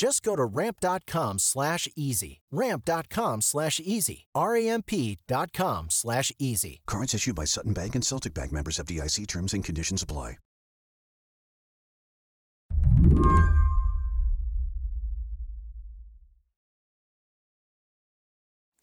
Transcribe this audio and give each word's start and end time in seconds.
Just 0.00 0.22
go 0.22 0.34
to 0.34 0.46
ramp.com 0.46 1.38
slash 1.38 1.86
easy. 1.94 2.40
Ramp.com 2.50 3.42
slash 3.42 3.78
easy. 3.84 4.24
R-A-M-P.com 4.34 5.88
slash 5.90 6.32
easy. 6.38 6.80
Cards 6.86 7.12
issued 7.12 7.34
by 7.34 7.44
Sutton 7.44 7.74
Bank 7.74 7.94
and 7.94 8.02
Celtic 8.02 8.32
Bank 8.32 8.50
members 8.50 8.78
of 8.78 8.86
FDIC 8.86 9.26
terms 9.26 9.52
and 9.52 9.62
conditions 9.62 10.02
apply. 10.02 10.38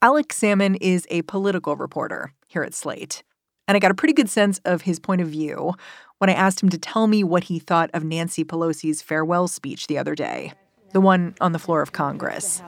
Alex 0.03 0.37
Sammon 0.37 0.75
is 0.75 1.07
a 1.09 1.23
political 1.23 1.75
reporter 1.75 2.33
here 2.45 2.61
at 2.61 2.75
Slate. 2.75 3.23
And 3.67 3.75
I 3.75 3.79
got 3.79 3.89
a 3.89 3.95
pretty 3.95 4.13
good 4.13 4.29
sense 4.29 4.59
of 4.65 4.83
his 4.83 4.99
point 4.99 5.21
of 5.21 5.29
view 5.29 5.73
when 6.19 6.29
I 6.29 6.33
asked 6.33 6.61
him 6.61 6.69
to 6.69 6.77
tell 6.77 7.07
me 7.07 7.23
what 7.23 7.45
he 7.45 7.57
thought 7.57 7.89
of 7.95 8.03
Nancy 8.03 8.45
Pelosi's 8.45 9.01
farewell 9.01 9.47
speech 9.47 9.87
the 9.87 9.97
other 9.97 10.13
day, 10.13 10.53
the 10.91 11.01
one 11.01 11.35
on 11.41 11.51
the 11.51 11.59
floor 11.59 11.81
of 11.81 11.91
Congress. 11.91 12.61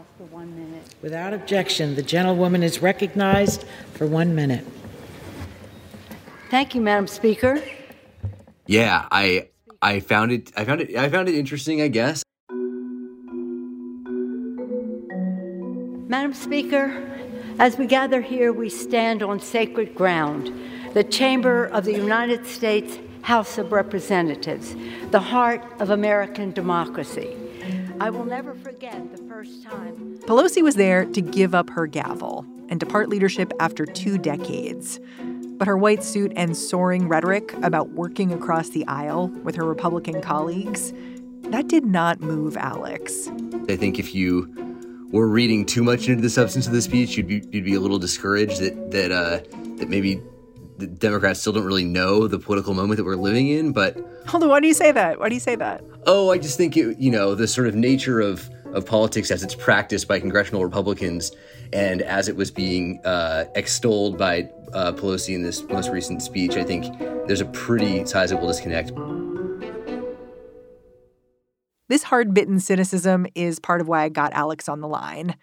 Without 1.02 1.34
objection, 1.34 1.96
the 1.96 2.04
gentlewoman 2.04 2.64
is 2.64 2.82
recognized 2.82 3.66
for 3.94 4.06
one 4.06 4.36
minute. 4.36 4.66
Thank 6.50 6.76
you, 6.76 6.82
Madam 6.82 7.08
Speaker. 7.08 7.62
Yeah, 8.66 9.08
I 9.12 9.50
I 9.82 10.00
found 10.00 10.32
it 10.32 10.52
I 10.56 10.66
found 10.66 10.82
it 10.82 10.96
I 10.96 11.10
found 11.10 11.30
it 11.30 11.36
interesting, 11.36 11.82
I 11.82 11.88
guess. 11.88 12.24
Madam 16.10 16.34
Speaker, 16.34 17.08
as 17.60 17.78
we 17.78 17.86
gather 17.86 18.20
here, 18.20 18.52
we 18.52 18.68
stand 18.70 19.22
on 19.22 19.40
sacred 19.40 19.94
ground, 19.94 20.52
the 20.94 21.04
chamber 21.04 21.66
of 21.66 21.86
the 21.86 21.94
United 21.94 22.48
States 22.48 22.98
House 23.22 23.60
of 23.60 23.72
Representatives, 23.72 24.76
the 25.12 25.20
heart 25.20 25.64
of 25.80 25.92
American 25.92 26.52
democracy. 26.52 27.36
I 28.00 28.10
will 28.10 28.26
never 28.26 28.54
forget 28.56 29.12
the 29.12 29.22
first 29.24 29.64
time. 29.64 30.18
Pelosi 30.20 30.64
was 30.64 30.76
there 30.76 31.06
to 31.06 31.22
give 31.22 31.54
up 31.54 31.70
her 31.72 31.86
gavel 31.86 32.46
and 32.70 32.80
depart 32.80 33.10
leadership 33.10 33.52
after 33.60 33.86
two 33.86 34.18
decades. 34.18 35.00
But 35.58 35.68
her 35.68 35.78
white 35.78 36.04
suit 36.04 36.32
and 36.36 36.56
soaring 36.56 37.10
rhetoric 37.10 37.54
about 37.62 37.90
working 37.90 38.32
across 38.32 38.70
the 38.70 38.88
aisle 38.88 39.28
with 39.44 39.56
her 39.56 39.66
Republican 39.66 40.22
colleagues, 40.22 40.94
that 41.50 41.68
did 41.68 41.86
not 41.86 42.22
move 42.22 42.56
Alex. 42.56 43.30
I 43.68 43.76
think 43.76 44.00
if 44.00 44.16
you 44.16 44.54
were 45.12 45.28
reading 45.28 45.66
too 45.66 45.84
much 45.84 46.08
into 46.08 46.22
the 46.22 46.30
substance 46.30 46.68
of 46.68 46.74
the 46.74 46.82
speech, 46.82 47.18
you'd 47.18 47.28
be 47.28 47.44
you'd 47.52 47.66
be 47.66 47.74
a 47.74 47.80
little 47.80 48.00
discouraged 48.00 48.62
that 48.62 48.92
that 48.92 49.12
uh, 49.12 49.40
that 49.78 49.90
maybe 49.90 50.22
the 50.80 50.88
Democrats 50.88 51.42
still 51.42 51.54
don't 51.54 51.66
really 51.66 51.84
know 51.84 52.28
the 52.28 52.40
political 52.40 52.74
moment 52.74 52.98
that 52.98 53.04
we're 53.04 53.16
living 53.16 53.50
in. 53.50 53.74
But 53.74 53.98
hold 54.26 54.44
on, 54.44 54.50
why 54.50 54.60
do 54.62 54.68
you 54.68 54.74
say 54.74 54.92
that? 54.92 55.20
Why 55.20 55.28
do 55.30 55.36
you 55.36 55.42
say 55.42 55.56
that? 55.56 55.84
Oh, 56.08 56.32
I 56.32 56.38
just 56.38 56.58
think 56.58 56.78
it, 56.78 56.98
you 56.98 57.12
know 57.12 57.36
the 57.36 57.48
sort 57.48 57.68
of 57.68 57.76
nature 57.76 58.20
of 58.20 58.50
of 58.74 58.86
politics 58.86 59.32
as 59.32 59.44
it's 59.44 59.56
practiced 59.56 60.08
by 60.08 60.20
congressional 60.20 60.64
Republicans 60.64 61.32
and 61.74 62.02
as 62.04 62.28
it 62.28 62.36
was 62.36 62.52
being 62.52 63.02
uh, 63.04 63.46
extolled 63.56 64.18
by 64.18 64.48
uh, 64.74 64.92
Pelosi 64.92 65.34
in 65.34 65.42
this 65.42 65.64
most 65.64 65.90
recent 65.90 66.22
speech. 66.22 66.56
I 66.56 66.64
think 66.64 66.86
there's 67.28 67.42
a 67.42 67.46
pretty 67.46 68.06
sizable 68.06 68.48
disconnect. 68.48 68.92
This 71.90 72.04
hard 72.04 72.36
bitten 72.36 72.60
cynicism 72.60 73.26
is 73.34 73.60
part 73.60 73.82
of 73.82 73.88
why 73.88 74.04
I 74.04 74.10
got 74.10 74.32
Alex 74.34 74.70
on 74.70 74.80
the 74.82 74.88
line, 74.88 75.36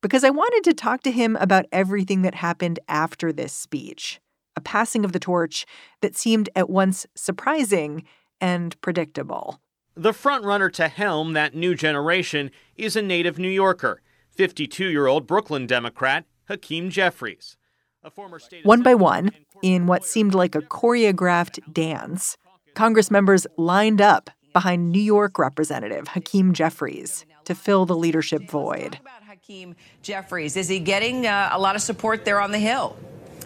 because 0.00 0.24
I 0.24 0.30
wanted 0.30 0.64
to 0.64 0.72
talk 0.72 1.02
to 1.02 1.12
him 1.12 1.36
about 1.36 1.66
everything 1.70 2.22
that 2.22 2.36
happened 2.36 2.80
after 2.88 3.34
this 3.34 3.52
speech 3.52 4.18
a 4.56 4.60
passing 4.60 5.04
of 5.04 5.12
the 5.12 5.18
torch 5.18 5.66
that 6.00 6.16
seemed 6.16 6.48
at 6.54 6.70
once 6.70 7.06
surprising 7.14 8.04
and 8.40 8.80
predictable. 8.80 9.60
The 9.94 10.12
frontrunner 10.12 10.72
to 10.72 10.88
helm 10.88 11.34
that 11.34 11.54
new 11.54 11.74
generation 11.74 12.50
is 12.76 12.96
a 12.96 13.02
native 13.02 13.38
New 13.38 13.50
Yorker, 13.50 14.00
52 14.30 14.88
year 14.88 15.06
old 15.06 15.26
Brooklyn 15.26 15.66
Democrat 15.66 16.24
Hakeem 16.48 16.90
Jeffries. 16.90 17.56
One 18.64 18.82
by 18.82 18.94
one, 18.94 19.30
in 19.62 19.86
what 19.86 20.04
seemed 20.04 20.34
like 20.34 20.54
a 20.56 20.60
choreographed 20.60 21.72
dance, 21.72 22.36
Congress 22.74 23.10
members 23.10 23.46
lined 23.56 24.00
up 24.00 24.28
behind 24.52 24.90
New 24.90 25.00
York 25.00 25.38
Representative 25.38 26.08
Hakeem 26.08 26.52
Jeffries 26.52 27.24
to 27.44 27.54
fill 27.54 27.86
the 27.86 27.96
leadership 27.96 28.50
void. 28.50 28.98
About 29.00 29.22
Hakeem 29.24 29.76
Jeffries, 30.02 30.56
is 30.56 30.68
he 30.68 30.78
getting 30.78 31.26
uh, 31.26 31.50
a 31.52 31.58
lot 31.60 31.76
of 31.76 31.82
support 31.82 32.24
there 32.24 32.40
on 32.40 32.50
the 32.50 32.58
Hill? 32.58 32.96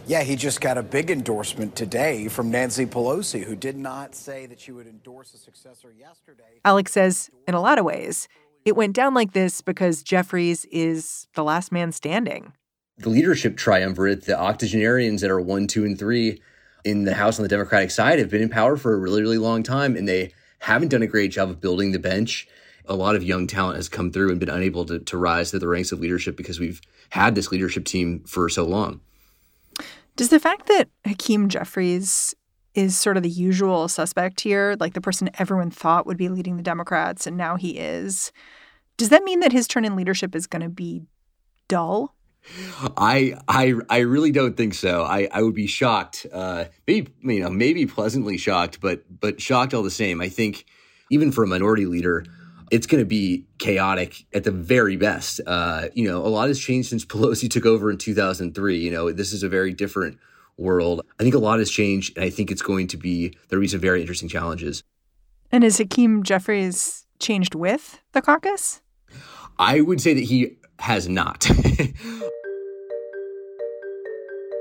Yeah, 0.08 0.22
he 0.22 0.36
just 0.36 0.60
got 0.60 0.78
a 0.78 0.84
big 0.84 1.10
endorsement 1.10 1.74
today 1.74 2.28
from 2.28 2.48
Nancy 2.48 2.86
Pelosi, 2.86 3.42
who 3.42 3.56
did 3.56 3.76
not 3.76 4.14
say 4.14 4.46
that 4.46 4.60
she 4.60 4.70
would 4.70 4.86
endorse 4.86 5.34
a 5.34 5.36
successor 5.36 5.92
yesterday. 5.98 6.60
Alex 6.64 6.92
says, 6.92 7.28
in 7.48 7.54
a 7.54 7.60
lot 7.60 7.76
of 7.76 7.84
ways, 7.84 8.28
it 8.64 8.76
went 8.76 8.94
down 8.94 9.14
like 9.14 9.32
this 9.32 9.62
because 9.62 10.04
Jeffries 10.04 10.64
is 10.66 11.26
the 11.34 11.42
last 11.42 11.72
man 11.72 11.90
standing. 11.90 12.52
The 12.98 13.08
leadership 13.08 13.56
triumvirate, 13.56 14.26
the 14.26 14.38
octogenarians 14.38 15.22
that 15.22 15.30
are 15.30 15.40
one, 15.40 15.66
two, 15.66 15.84
and 15.84 15.98
three 15.98 16.40
in 16.84 17.02
the 17.02 17.14
House 17.14 17.40
on 17.40 17.42
the 17.42 17.48
Democratic 17.48 17.90
side, 17.90 18.20
have 18.20 18.30
been 18.30 18.42
in 18.42 18.48
power 18.48 18.76
for 18.76 18.94
a 18.94 18.98
really, 18.98 19.22
really 19.22 19.38
long 19.38 19.64
time, 19.64 19.96
and 19.96 20.06
they 20.06 20.32
haven't 20.60 20.88
done 20.88 21.02
a 21.02 21.08
great 21.08 21.32
job 21.32 21.50
of 21.50 21.60
building 21.60 21.90
the 21.90 21.98
bench. 21.98 22.46
A 22.84 22.94
lot 22.94 23.16
of 23.16 23.24
young 23.24 23.48
talent 23.48 23.74
has 23.74 23.88
come 23.88 24.12
through 24.12 24.30
and 24.30 24.38
been 24.38 24.50
unable 24.50 24.84
to, 24.84 25.00
to 25.00 25.18
rise 25.18 25.50
to 25.50 25.58
the 25.58 25.66
ranks 25.66 25.90
of 25.90 25.98
leadership 25.98 26.36
because 26.36 26.60
we've 26.60 26.80
had 27.10 27.34
this 27.34 27.50
leadership 27.50 27.84
team 27.86 28.20
for 28.20 28.48
so 28.48 28.64
long. 28.64 29.00
Does 30.16 30.31
the 30.31 30.41
fact 30.41 30.66
that 30.66 30.88
Hakeem 31.06 31.49
Jeffries 31.49 32.34
is 32.75 32.97
sort 32.97 33.16
of 33.16 33.22
the 33.22 33.28
usual 33.28 33.88
suspect 33.88 34.41
here, 34.41 34.77
like 34.81 34.94
the 34.94 35.00
person 35.00 35.31
everyone 35.39 35.71
thought 35.71 36.07
would 36.07 36.16
be 36.16 36.28
leading 36.28 36.57
the 36.57 36.63
Democrats 36.63 37.27
and 37.27 37.36
now 37.36 37.57
he 37.57 37.78
is, 37.78 38.33
does 38.97 39.10
that 39.10 39.24
mean 39.24 39.41
that 39.41 39.53
his 39.53 39.68
turn 39.68 39.84
in 39.84 39.97
leadership 39.97 40.34
is 40.34 40.47
going 40.47 40.63
to 40.63 40.68
be 40.68 41.03
dull? 41.68 42.15
I 42.97 43.34
I 43.48 43.74
I 43.91 43.98
really 43.98 44.30
don't 44.30 44.57
think 44.57 44.74
so. 44.74 45.03
I, 45.03 45.28
I 45.33 45.42
would 45.42 45.54
be 45.54 45.66
shocked, 45.66 46.27
uh, 46.33 46.66
maybe 46.86 47.12
you 47.22 47.41
know 47.41 47.51
maybe 47.51 47.86
pleasantly 47.86 48.39
shocked, 48.39 48.80
but 48.80 49.03
but 49.21 49.41
shocked 49.41 49.74
all 49.74 49.83
the 49.83 49.91
same. 49.91 50.21
I 50.21 50.28
think 50.28 50.65
even 51.10 51.33
for 51.33 51.42
a 51.42 51.47
minority 51.48 51.86
leader, 51.86 52.24
it's 52.71 52.86
going 52.86 53.01
to 53.01 53.07
be 53.07 53.45
chaotic 53.59 54.24
at 54.33 54.45
the 54.45 54.51
very 54.51 54.97
best. 54.97 55.41
Uh, 55.47 55.89
you 55.95 56.09
know, 56.09 56.18
a 56.18 56.28
lot 56.28 56.48
has 56.48 56.59
changed 56.59 56.89
since 56.89 57.04
Pelosi 57.07 57.51
took 57.51 57.66
over 57.66 57.91
in 57.91 57.98
2003. 57.98 58.78
You 58.78 58.91
know, 58.91 59.13
this 59.13 59.33
is 59.33 59.42
a 59.42 59.48
very 59.48 59.72
different 59.72 60.18
world. 60.57 61.03
I 61.21 61.22
think 61.22 61.34
a 61.34 61.39
lot 61.39 61.59
has 61.59 61.71
changed, 61.71 62.16
and 62.16 62.24
I 62.24 62.30
think 62.30 62.51
it's 62.51 62.63
going 62.63 62.89
to 62.89 62.97
be 62.97 63.36
there'll 63.48 63.63
be 63.63 63.68
some 63.68 63.80
very 63.80 64.01
interesting 64.01 64.28
challenges. 64.28 64.83
And 65.53 65.63
has 65.65 65.78
Hakeem 65.78 66.22
Jeffries 66.22 67.07
changed 67.18 67.54
with 67.54 68.01
the 68.13 68.21
caucus? 68.21 68.83
I 69.59 69.80
would 69.80 70.01
say 70.01 70.15
that 70.15 70.24
he 70.24 70.57
has 70.80 71.09
not. 71.09 71.45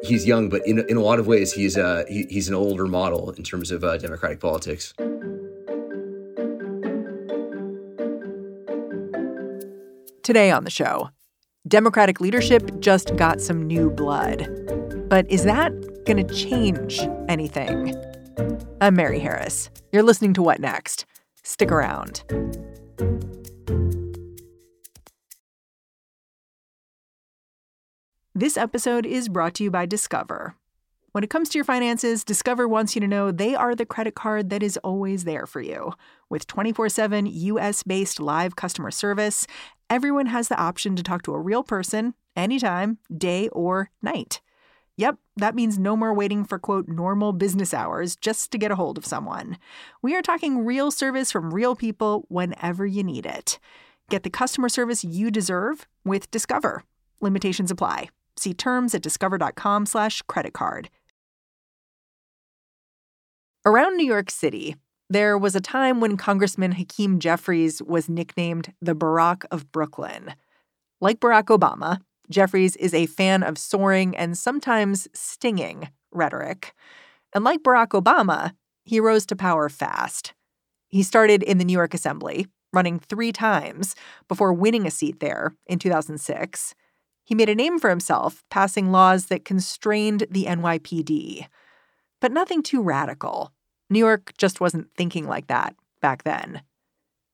he's 0.04 0.26
young, 0.26 0.50
but 0.50 0.66
in, 0.66 0.80
in 0.88 0.98
a 0.98 1.02
lot 1.02 1.20
of 1.20 1.28
ways, 1.28 1.54
he's 1.54 1.78
uh, 1.78 2.06
he, 2.08 2.26
he's 2.30 2.48
an 2.48 2.56
older 2.56 2.86
model 2.86 3.32
in 3.32 3.44
terms 3.44 3.72
of 3.72 3.84
uh, 3.84 3.98
democratic 3.98 4.40
politics. 4.40 4.94
Today 10.26 10.50
on 10.50 10.64
the 10.64 10.72
show, 10.72 11.12
Democratic 11.68 12.20
leadership 12.20 12.80
just 12.80 13.16
got 13.16 13.40
some 13.40 13.68
new 13.68 13.92
blood. 13.92 14.48
But 15.08 15.30
is 15.30 15.44
that 15.44 15.72
going 16.06 16.26
to 16.26 16.34
change 16.34 17.00
anything? 17.30 17.94
I'm 18.82 18.96
Mary 18.96 19.20
Harris. 19.20 19.70
You're 19.92 20.02
listening 20.02 20.34
to 20.34 20.42
What 20.42 20.60
Next? 20.60 21.06
Stick 21.44 21.72
around. 21.72 22.24
This 28.34 28.58
episode 28.58 29.06
is 29.06 29.30
brought 29.30 29.54
to 29.54 29.64
you 29.66 29.70
by 29.70 29.86
Discover. 29.86 30.56
When 31.16 31.24
it 31.24 31.30
comes 31.30 31.48
to 31.48 31.58
your 31.58 31.64
finances, 31.64 32.26
Discover 32.26 32.68
wants 32.68 32.94
you 32.94 33.00
to 33.00 33.08
know 33.08 33.32
they 33.32 33.56
are 33.56 33.74
the 33.74 33.86
credit 33.86 34.16
card 34.16 34.50
that 34.50 34.62
is 34.62 34.76
always 34.84 35.24
there 35.24 35.46
for 35.46 35.62
you. 35.62 35.94
With 36.30 36.46
24 36.46 36.90
7 36.90 37.26
US 37.26 37.84
based 37.84 38.20
live 38.20 38.58
customer 38.58 38.92
service, 38.92 39.48
everyone 39.90 40.28
has 40.28 40.48
the 40.48 40.60
option 40.60 40.96
to 40.96 41.04
talk 41.04 41.24
to 41.24 41.34
a 41.34 41.40
real 41.40 41.64
person 41.64 42.14
anytime, 42.36 42.98
day 43.16 43.50
or 43.50 43.90
night. 44.02 44.42
Yep, 44.98 45.18
that 45.36 45.56
means 45.56 45.78
no 45.78 45.98
more 45.98 46.14
waiting 46.14 46.46
for 46.46 46.58
quote 46.58 46.88
normal 46.88 47.34
business 47.34 47.74
hours 47.74 48.16
just 48.16 48.52
to 48.52 48.58
get 48.58 48.72
a 48.72 48.76
hold 48.76 48.98
of 48.98 49.06
someone. 49.06 49.58
We 50.02 50.16
are 50.16 50.22
talking 50.22 50.64
real 50.64 50.90
service 50.90 51.32
from 51.32 51.54
real 51.54 51.76
people 51.76 52.26
whenever 52.30 52.86
you 52.86 53.04
need 53.04 53.26
it. 53.26 53.60
Get 54.10 54.24
the 54.24 54.30
customer 54.30 54.70
service 54.70 55.04
you 55.04 55.32
deserve 55.32 55.88
with 56.06 56.32
Discover. 56.32 56.84
Limitations 57.22 57.72
apply. 57.72 58.10
See 58.38 58.54
terms 58.54 58.96
at 58.96 59.02
discover.com/slash 59.02 60.22
credit 60.24 60.54
card. 60.54 60.90
Around 63.66 63.98
New 63.98 64.06
York 64.06 64.30
City, 64.30 64.76
there 65.10 65.38
was 65.38 65.56
a 65.56 65.62
time 65.62 66.00
when 66.00 66.18
Congressman 66.18 66.74
Hakeem 66.74 67.20
Jeffries 67.20 67.82
was 67.82 68.10
nicknamed 68.10 68.74
the 68.82 68.96
Barack 68.96 69.46
of 69.52 69.72
Brooklyn. 69.72 70.34
Like 71.00 71.20
Barack 71.20 71.46
Obama, 71.46 72.00
Jeffries 72.30 72.76
is 72.78 72.94
a 72.94 73.06
fan 73.06 73.44
of 73.44 73.58
soaring 73.58 74.16
and 74.16 74.38
sometimes 74.38 75.08
stinging 75.14 75.90
rhetoric. 76.12 76.74
And 77.34 77.44
like 77.44 77.62
Barack 77.62 77.90
Obama, 77.90 78.54
he 78.84 79.00
rose 79.00 79.26
to 79.28 79.36
power 79.36 79.70
fast. 79.70 80.34
He 80.88 81.04
started 81.04 81.44
in 81.44 81.58
the 81.60 81.66
New 81.66 81.74
York 81.74 81.94
Assembly, 81.94 82.48
running 82.74 83.00
three 83.00 83.32
times 83.32 83.96
before 84.28 84.54
winning 84.54 84.88
a 84.88 84.92
seat 84.92 85.20
there 85.20 85.56
in 85.68 85.78
2006. 85.78 86.74
He 87.24 87.36
made 87.36 87.50
a 87.50 87.56
name 87.56 87.80
for 87.80 87.90
himself, 87.90 88.44
passing 88.50 88.92
laws 88.92 89.28
that 89.28 89.46
constrained 89.46 90.26
the 90.30 90.46
NYPD. 90.46 91.48
But 92.22 92.32
nothing 92.32 92.64
too 92.64 92.82
radical. 92.82 93.52
New 93.90 94.00
York 94.00 94.34
just 94.38 94.60
wasn't 94.60 94.90
thinking 94.96 95.28
like 95.28 95.48
that 95.48 95.76
back 96.02 96.24
then. 96.24 96.62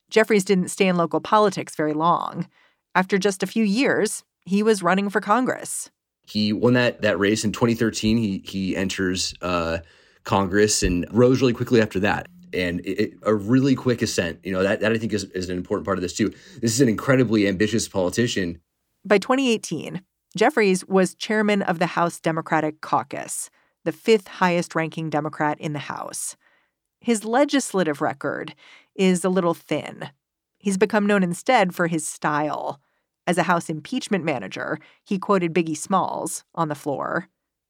Jeffries 0.09 0.43
didn't 0.43 0.69
stay 0.69 0.87
in 0.87 0.97
local 0.97 1.21
politics 1.21 1.75
very 1.75 1.93
long. 1.93 2.47
After 2.93 3.17
just 3.17 3.41
a 3.41 3.47
few 3.47 3.63
years, 3.63 4.23
he 4.45 4.61
was 4.61 4.83
running 4.83 5.09
for 5.09 5.21
Congress. 5.21 5.89
He 6.23 6.53
won 6.53 6.73
that 6.73 7.01
that 7.01 7.17
race 7.17 7.43
in 7.43 7.51
2013. 7.51 8.17
He 8.17 8.43
he 8.45 8.75
enters 8.75 9.33
uh, 9.41 9.79
Congress 10.23 10.83
and 10.83 11.05
rose 11.11 11.41
really 11.41 11.53
quickly 11.53 11.81
after 11.81 11.99
that. 12.01 12.27
And 12.53 12.81
it, 12.85 13.13
a 13.23 13.33
really 13.33 13.75
quick 13.75 14.01
ascent. 14.01 14.39
You 14.43 14.51
know 14.51 14.63
that 14.63 14.81
that 14.81 14.91
I 14.91 14.97
think 14.97 15.13
is, 15.13 15.23
is 15.25 15.49
an 15.49 15.57
important 15.57 15.85
part 15.85 15.97
of 15.97 16.01
this 16.01 16.13
too. 16.13 16.29
This 16.61 16.73
is 16.73 16.81
an 16.81 16.89
incredibly 16.89 17.47
ambitious 17.47 17.87
politician. 17.87 18.59
By 19.05 19.17
2018, 19.17 20.01
Jeffries 20.35 20.85
was 20.85 21.15
chairman 21.15 21.61
of 21.61 21.79
the 21.79 21.87
House 21.87 22.19
Democratic 22.19 22.81
Caucus, 22.81 23.49
the 23.83 23.91
fifth 23.91 24.27
highest 24.27 24.75
ranking 24.75 25.09
Democrat 25.09 25.59
in 25.59 25.73
the 25.73 25.79
House. 25.79 26.35
His 27.01 27.25
legislative 27.25 27.99
record 27.99 28.53
is 28.95 29.25
a 29.25 29.29
little 29.29 29.55
thin. 29.55 30.09
He's 30.59 30.77
become 30.77 31.07
known 31.07 31.23
instead 31.23 31.73
for 31.73 31.87
his 31.87 32.07
style. 32.07 32.79
As 33.25 33.39
a 33.39 33.43
House 33.43 33.69
impeachment 33.69 34.23
manager, 34.23 34.77
he 35.03 35.17
quoted 35.17 35.53
Biggie 35.53 35.75
Smalls 35.75 36.43
on 36.53 36.67
the 36.67 36.75
floor. 36.75 37.27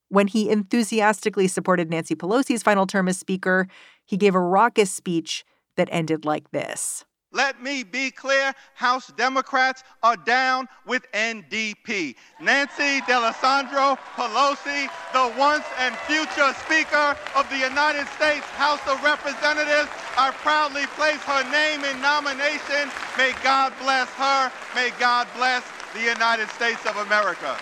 When 0.09 0.27
he 0.27 0.49
enthusiastically 0.49 1.47
supported 1.47 1.89
Nancy 1.89 2.15
Pelosi's 2.15 2.61
final 2.61 2.85
term 2.85 3.07
as 3.07 3.17
Speaker, 3.17 3.67
he 4.05 4.17
gave 4.17 4.35
a 4.35 4.39
raucous 4.39 4.91
speech 4.91 5.45
that 5.77 5.87
ended 5.91 6.25
like 6.25 6.51
this. 6.51 7.05
Let 7.33 7.63
me 7.63 7.83
be 7.83 8.11
clear 8.11 8.53
House 8.73 9.07
Democrats 9.15 9.83
are 10.03 10.17
down 10.17 10.67
with 10.85 11.09
NDP. 11.13 12.15
Nancy 12.41 12.99
D'Alesandro 13.07 13.97
Pelosi, 14.15 14.89
the 15.13 15.39
once 15.39 15.63
and 15.79 15.95
future 15.95 16.53
Speaker 16.65 17.15
of 17.35 17.49
the 17.49 17.57
United 17.57 18.05
States 18.07 18.45
House 18.59 18.85
of 18.85 19.01
Representatives, 19.01 19.87
I 20.17 20.31
proudly 20.43 20.85
place 20.97 21.23
her 21.23 21.43
name 21.49 21.85
in 21.85 22.01
nomination. 22.01 22.91
May 23.17 23.31
God 23.43 23.71
bless 23.79 24.09
her. 24.15 24.51
May 24.75 24.91
God 24.99 25.25
bless 25.35 25.63
the 25.93 26.01
United 26.01 26.49
States 26.49 26.85
of 26.85 26.97
America. 26.97 27.57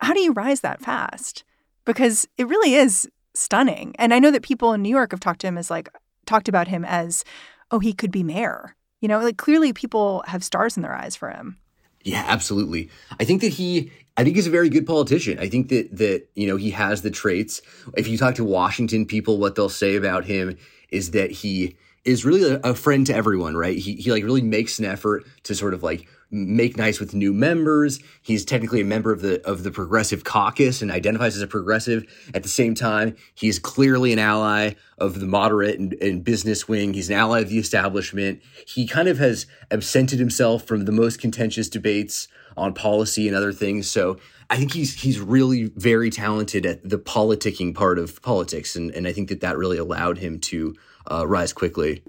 How 0.00 0.12
do 0.12 0.20
you 0.20 0.32
rise 0.32 0.60
that 0.60 0.82
fast? 0.82 1.44
Because 1.84 2.26
it 2.38 2.46
really 2.46 2.74
is 2.74 3.08
stunning. 3.34 3.94
And 3.98 4.14
I 4.14 4.18
know 4.18 4.30
that 4.30 4.42
people 4.42 4.72
in 4.72 4.82
New 4.82 4.90
York 4.90 5.10
have 5.10 5.20
talked 5.20 5.40
to 5.40 5.46
him 5.46 5.58
as 5.58 5.70
like 5.70 5.88
talked 6.26 6.48
about 6.48 6.68
him 6.68 6.84
as, 6.84 7.24
oh, 7.70 7.78
he 7.78 7.92
could 7.92 8.10
be 8.10 8.22
mayor. 8.22 8.76
You 9.00 9.08
know, 9.08 9.18
like 9.20 9.36
clearly 9.36 9.72
people 9.72 10.24
have 10.26 10.42
stars 10.42 10.76
in 10.76 10.82
their 10.82 10.94
eyes 10.94 11.16
for 11.16 11.30
him. 11.30 11.58
Yeah, 12.02 12.24
absolutely. 12.26 12.90
I 13.18 13.24
think 13.24 13.40
that 13.40 13.48
he 13.48 13.90
I 14.16 14.22
think 14.22 14.36
he's 14.36 14.46
a 14.46 14.50
very 14.50 14.68
good 14.68 14.86
politician. 14.86 15.38
I 15.38 15.48
think 15.48 15.68
that 15.70 15.96
that, 15.96 16.28
you 16.34 16.46
know, 16.46 16.56
he 16.56 16.70
has 16.70 17.02
the 17.02 17.10
traits. 17.10 17.60
If 17.96 18.06
you 18.06 18.16
talk 18.16 18.36
to 18.36 18.44
Washington 18.44 19.06
people, 19.06 19.38
what 19.38 19.56
they'll 19.56 19.68
say 19.68 19.96
about 19.96 20.24
him 20.24 20.56
is 20.90 21.10
that 21.10 21.30
he 21.30 21.76
is 22.04 22.24
really 22.24 22.42
a, 22.44 22.60
a 22.60 22.74
friend 22.74 23.06
to 23.06 23.14
everyone, 23.14 23.56
right? 23.56 23.76
He 23.76 23.94
he 23.96 24.12
like 24.12 24.24
really 24.24 24.42
makes 24.42 24.78
an 24.78 24.84
effort 24.84 25.24
to 25.44 25.54
sort 25.54 25.74
of 25.74 25.82
like 25.82 26.06
make 26.30 26.76
nice 26.76 26.98
with 26.98 27.14
new 27.14 27.32
members. 27.32 28.00
He's 28.20 28.44
technically 28.44 28.80
a 28.80 28.84
member 28.84 29.12
of 29.12 29.22
the 29.22 29.40
of 29.46 29.62
the 29.62 29.70
Progressive 29.70 30.24
Caucus 30.24 30.82
and 30.82 30.90
identifies 30.90 31.36
as 31.36 31.42
a 31.42 31.46
progressive. 31.46 32.04
At 32.34 32.42
the 32.42 32.48
same 32.48 32.74
time, 32.74 33.16
he's 33.34 33.58
clearly 33.58 34.12
an 34.12 34.18
ally 34.18 34.74
of 34.98 35.20
the 35.20 35.26
moderate 35.26 35.78
and, 35.78 35.94
and 35.94 36.24
business 36.24 36.68
wing. 36.68 36.94
He's 36.94 37.08
an 37.08 37.16
ally 37.16 37.40
of 37.40 37.48
the 37.48 37.58
establishment. 37.58 38.42
He 38.66 38.86
kind 38.86 39.08
of 39.08 39.18
has 39.18 39.46
absented 39.70 40.18
himself 40.18 40.64
from 40.64 40.84
the 40.84 40.92
most 40.92 41.20
contentious 41.20 41.68
debates 41.68 42.28
on 42.56 42.74
policy 42.74 43.26
and 43.26 43.36
other 43.36 43.52
things. 43.52 43.90
So 43.90 44.18
I 44.50 44.56
think 44.56 44.72
he's 44.72 45.00
he's 45.00 45.20
really 45.20 45.72
very 45.76 46.10
talented 46.10 46.66
at 46.66 46.88
the 46.88 46.98
politicking 46.98 47.74
part 47.74 47.98
of 47.98 48.20
politics, 48.22 48.76
and 48.76 48.90
and 48.90 49.06
I 49.06 49.12
think 49.12 49.28
that 49.28 49.40
that 49.40 49.56
really 49.56 49.78
allowed 49.78 50.18
him 50.18 50.38
to 50.40 50.74
uh, 51.10 51.26
rise 51.26 51.52
quickly. 51.52 52.02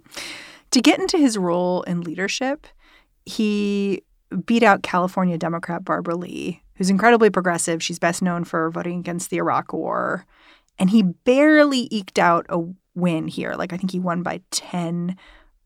To 0.72 0.82
get 0.82 1.00
into 1.00 1.18
his 1.18 1.38
role 1.38 1.84
in 1.84 2.02
leadership, 2.02 2.68
he 3.26 4.04
beat 4.46 4.64
out 4.64 4.84
California 4.84 5.38
Democrat 5.38 5.84
Barbara 5.86 6.16
Lee, 6.16 6.62
who's 6.76 6.90
incredibly 6.90 7.30
progressive. 7.30 7.82
She's 7.82 8.00
best 8.00 8.22
known 8.22 8.44
for 8.44 8.70
voting 8.70 9.00
against 9.00 9.30
the 9.30 9.38
Iraq 9.38 9.74
War. 9.74 10.26
And 10.78 10.90
he 10.90 11.04
barely 11.04 11.88
eked 11.92 12.20
out 12.20 12.46
a 12.50 12.64
win 12.96 13.28
here. 13.28 13.54
Like, 13.54 13.72
I 13.72 13.78
think 13.78 13.92
he 13.92 14.00
won 14.00 14.24
by 14.24 14.42
10 14.52 15.16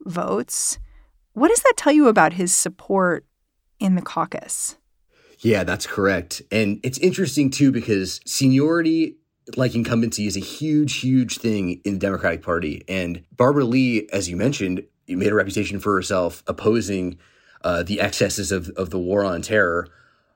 votes. 0.01 0.77
What 1.33 1.50
does 1.50 1.62
that 1.62 1.74
tell 1.77 1.93
you 1.93 2.07
about 2.07 2.33
his 2.33 2.53
support 2.53 3.25
in 3.79 3.95
the 3.95 4.01
caucus? 4.01 4.77
Yeah, 5.39 5.63
that's 5.63 5.88
correct. 5.88 6.41
And 6.51 6.79
it's 6.83 6.98
interesting, 7.00 7.50
too, 7.50 7.71
because 7.71 8.19
seniority 8.25 9.15
like 9.57 9.75
incumbency 9.75 10.27
is 10.27 10.37
a 10.37 10.41
huge, 10.41 10.99
huge 10.99 11.37
thing 11.37 11.81
in 11.83 11.93
the 11.93 11.99
Democratic 11.99 12.41
Party. 12.41 12.83
And 12.87 13.23
Barbara 13.35 13.65
Lee, 13.65 14.07
as 14.11 14.29
you 14.29 14.37
mentioned, 14.37 14.83
made 15.07 15.31
a 15.31 15.35
reputation 15.35 15.79
for 15.79 15.93
herself 15.93 16.43
opposing 16.47 17.17
uh, 17.63 17.83
the 17.83 17.99
excesses 17.99 18.51
of, 18.51 18.69
of 18.69 18.89
the 18.89 18.99
war 18.99 19.23
on 19.23 19.41
terror. 19.41 19.87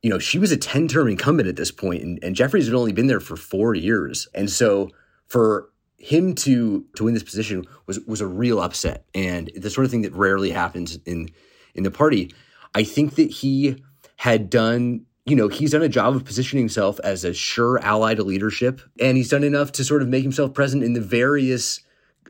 You 0.01 0.09
know, 0.09 0.19
she 0.19 0.39
was 0.39 0.51
a 0.51 0.57
10 0.57 0.87
term 0.87 1.07
incumbent 1.07 1.47
at 1.47 1.55
this 1.55 1.71
point, 1.71 2.03
and, 2.03 2.19
and 2.23 2.35
Jeffries 2.35 2.65
had 2.65 2.75
only 2.75 2.91
been 2.91 3.07
there 3.07 3.19
for 3.19 3.37
four 3.37 3.75
years. 3.75 4.27
And 4.33 4.49
so 4.49 4.89
for 5.27 5.69
him 5.97 6.35
to 6.35 6.85
to 6.97 7.05
win 7.05 7.13
this 7.13 7.23
position 7.23 7.63
was 7.85 7.97
was 8.01 8.19
a 8.19 8.27
real 8.27 8.59
upset 8.59 9.05
and 9.15 9.49
the 9.55 9.69
sort 9.69 9.85
of 9.85 9.91
thing 9.91 10.01
that 10.01 10.11
rarely 10.11 10.51
happens 10.51 10.99
in 11.05 11.29
in 11.75 11.83
the 11.83 11.91
party. 11.91 12.33
I 12.75 12.83
think 12.83 13.15
that 13.15 13.29
he 13.29 13.81
had 14.17 14.49
done, 14.49 15.05
you 15.25 15.35
know, 15.35 15.47
he's 15.47 15.71
done 15.71 15.81
a 15.81 15.89
job 15.89 16.15
of 16.15 16.25
positioning 16.25 16.63
himself 16.63 16.99
as 17.03 17.23
a 17.23 17.33
sure 17.33 17.79
ally 17.79 18.13
to 18.13 18.23
leadership, 18.23 18.81
and 18.99 19.17
he's 19.17 19.29
done 19.29 19.43
enough 19.43 19.71
to 19.73 19.83
sort 19.83 20.01
of 20.01 20.07
make 20.07 20.23
himself 20.23 20.53
present 20.53 20.83
in 20.83 20.93
the 20.93 21.01
various 21.01 21.81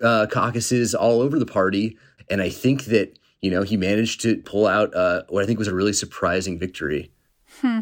uh, 0.02 0.28
caucuses 0.32 0.94
all 0.94 1.22
over 1.22 1.40
the 1.40 1.46
party. 1.46 1.98
And 2.30 2.42
I 2.42 2.50
think 2.50 2.86
that 2.86 3.18
you 3.44 3.52
know, 3.52 3.62
he 3.62 3.76
managed 3.76 4.22
to 4.22 4.38
pull 4.38 4.66
out 4.66 4.96
uh, 4.96 5.24
what 5.28 5.44
I 5.44 5.46
think 5.46 5.60
was 5.60 5.68
a 5.68 5.76
really 5.76 5.92
surprising 5.92 6.58
victory. 6.58 7.12
Hmm. 7.60 7.82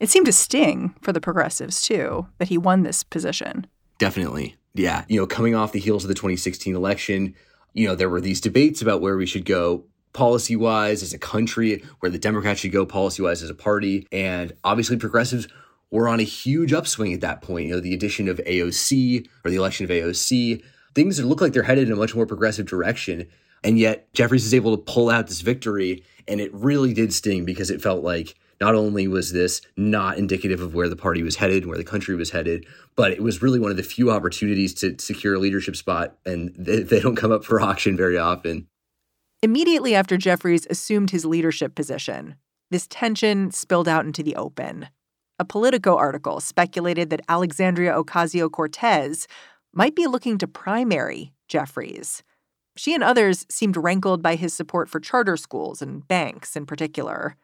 It 0.00 0.08
seemed 0.08 0.24
to 0.24 0.32
sting 0.32 0.94
for 1.02 1.12
the 1.12 1.20
progressives, 1.20 1.82
too, 1.82 2.26
that 2.38 2.48
he 2.48 2.56
won 2.56 2.82
this 2.82 3.02
position. 3.02 3.66
Definitely. 3.98 4.56
Yeah. 4.74 5.04
You 5.08 5.20
know, 5.20 5.26
coming 5.26 5.54
off 5.54 5.72
the 5.72 5.80
heels 5.80 6.02
of 6.02 6.08
the 6.08 6.14
2016 6.14 6.74
election, 6.74 7.34
you 7.74 7.86
know, 7.86 7.94
there 7.94 8.08
were 8.08 8.22
these 8.22 8.40
debates 8.40 8.80
about 8.80 9.02
where 9.02 9.18
we 9.18 9.26
should 9.26 9.44
go 9.44 9.84
policy 10.16 10.56
wise 10.56 11.02
as 11.02 11.12
a 11.12 11.18
country, 11.18 11.84
where 12.00 12.10
the 12.10 12.18
Democrats 12.18 12.60
should 12.60 12.72
go 12.72 12.84
policy 12.84 13.22
wise 13.22 13.42
as 13.42 13.50
a 13.50 13.54
party. 13.54 14.06
And 14.10 14.52
obviously, 14.64 14.96
progressives 14.96 15.46
were 15.90 16.08
on 16.08 16.18
a 16.18 16.24
huge 16.24 16.72
upswing 16.72 17.12
at 17.12 17.20
that 17.20 17.42
point. 17.42 17.68
You 17.68 17.74
know, 17.74 17.80
the 17.80 17.94
addition 17.94 18.28
of 18.28 18.38
AOC 18.38 19.28
or 19.44 19.50
the 19.50 19.56
election 19.56 19.84
of 19.84 19.90
AOC 19.90 20.62
things 20.96 21.18
that 21.18 21.26
look 21.26 21.42
like 21.42 21.52
they're 21.52 21.62
headed 21.62 21.86
in 21.86 21.92
a 21.92 21.96
much 21.96 22.14
more 22.14 22.26
progressive 22.26 22.66
direction. 22.66 23.28
And 23.62 23.78
yet 23.78 24.12
Jeffries 24.14 24.46
is 24.46 24.54
able 24.54 24.74
to 24.74 24.82
pull 24.82 25.10
out 25.10 25.26
this 25.26 25.42
victory. 25.42 26.02
And 26.26 26.40
it 26.40 26.52
really 26.54 26.94
did 26.94 27.12
sting 27.12 27.44
because 27.44 27.70
it 27.70 27.82
felt 27.82 28.02
like 28.02 28.34
not 28.62 28.74
only 28.74 29.06
was 29.06 29.30
this 29.30 29.60
not 29.76 30.16
indicative 30.16 30.62
of 30.62 30.74
where 30.74 30.88
the 30.88 30.96
party 30.96 31.22
was 31.22 31.36
headed 31.36 31.62
and 31.62 31.66
where 31.66 31.76
the 31.76 31.84
country 31.84 32.16
was 32.16 32.30
headed, 32.30 32.66
but 32.96 33.12
it 33.12 33.22
was 33.22 33.42
really 33.42 33.60
one 33.60 33.70
of 33.70 33.76
the 33.76 33.82
few 33.82 34.10
opportunities 34.10 34.72
to 34.72 34.96
secure 34.98 35.34
a 35.34 35.38
leadership 35.38 35.76
spot. 35.76 36.16
And 36.24 36.54
they, 36.56 36.80
they 36.80 37.00
don't 37.00 37.16
come 37.16 37.30
up 37.30 37.44
for 37.44 37.60
auction 37.60 37.94
very 37.94 38.16
often. 38.16 38.66
Immediately 39.42 39.94
after 39.94 40.16
Jeffries 40.16 40.66
assumed 40.70 41.10
his 41.10 41.24
leadership 41.24 41.74
position, 41.74 42.36
this 42.70 42.86
tension 42.86 43.50
spilled 43.50 43.88
out 43.88 44.04
into 44.04 44.22
the 44.22 44.36
open. 44.36 44.88
A 45.38 45.44
Politico 45.44 45.96
article 45.96 46.40
speculated 46.40 47.10
that 47.10 47.20
Alexandria 47.28 47.92
Ocasio 47.92 48.50
Cortez 48.50 49.28
might 49.72 49.94
be 49.94 50.06
looking 50.06 50.38
to 50.38 50.48
primary 50.48 51.34
Jeffries. 51.48 52.22
She 52.76 52.94
and 52.94 53.04
others 53.04 53.46
seemed 53.50 53.76
rankled 53.76 54.22
by 54.22 54.36
his 54.36 54.54
support 54.54 54.88
for 54.88 55.00
charter 55.00 55.36
schools 55.36 55.82
and 55.82 56.06
banks 56.08 56.56
in 56.56 56.66
particular. 56.66 57.36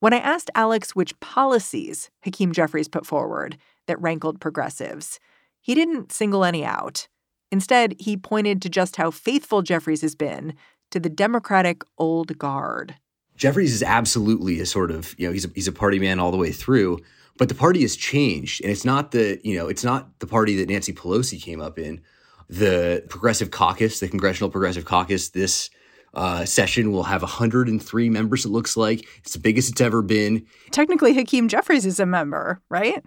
When 0.00 0.12
I 0.12 0.18
asked 0.18 0.50
Alex 0.54 0.94
which 0.94 1.18
policies 1.20 2.10
Hakeem 2.22 2.52
Jeffries 2.52 2.88
put 2.88 3.06
forward 3.06 3.56
that 3.86 4.00
rankled 4.00 4.40
progressives, 4.40 5.18
he 5.60 5.74
didn't 5.74 6.12
single 6.12 6.44
any 6.44 6.64
out. 6.64 7.08
Instead, 7.50 7.94
he 7.98 8.16
pointed 8.16 8.60
to 8.62 8.68
just 8.68 8.96
how 8.96 9.10
faithful 9.10 9.62
Jeffries 9.62 10.02
has 10.02 10.14
been 10.14 10.54
to 10.90 11.00
the 11.00 11.08
Democratic 11.08 11.82
old 11.98 12.38
guard. 12.38 12.96
Jeffries 13.36 13.72
is 13.72 13.82
absolutely 13.82 14.60
a 14.60 14.66
sort 14.66 14.90
of, 14.90 15.14
you 15.18 15.26
know, 15.26 15.32
he's 15.32 15.44
a, 15.44 15.48
he's 15.54 15.68
a 15.68 15.72
party 15.72 15.98
man 15.98 16.18
all 16.18 16.30
the 16.30 16.36
way 16.36 16.52
through, 16.52 16.98
but 17.36 17.48
the 17.48 17.54
party 17.54 17.82
has 17.82 17.96
changed. 17.96 18.62
And 18.62 18.70
it's 18.70 18.84
not 18.84 19.10
the, 19.10 19.38
you 19.44 19.56
know, 19.56 19.68
it's 19.68 19.84
not 19.84 20.18
the 20.20 20.26
party 20.26 20.56
that 20.56 20.68
Nancy 20.68 20.92
Pelosi 20.92 21.40
came 21.40 21.60
up 21.60 21.78
in. 21.78 22.00
The 22.48 23.04
Progressive 23.08 23.50
Caucus, 23.50 24.00
the 24.00 24.08
Congressional 24.08 24.50
Progressive 24.50 24.84
Caucus, 24.84 25.30
this 25.30 25.68
uh, 26.14 26.44
session 26.44 26.92
will 26.92 27.02
have 27.02 27.20
103 27.20 28.08
members, 28.08 28.44
it 28.44 28.48
looks 28.48 28.76
like. 28.76 29.06
It's 29.18 29.34
the 29.34 29.38
biggest 29.38 29.70
it's 29.70 29.80
ever 29.80 30.00
been. 30.00 30.46
Technically, 30.70 31.12
Hakeem 31.12 31.48
Jeffries 31.48 31.84
is 31.84 32.00
a 32.00 32.06
member, 32.06 32.62
right? 32.70 33.04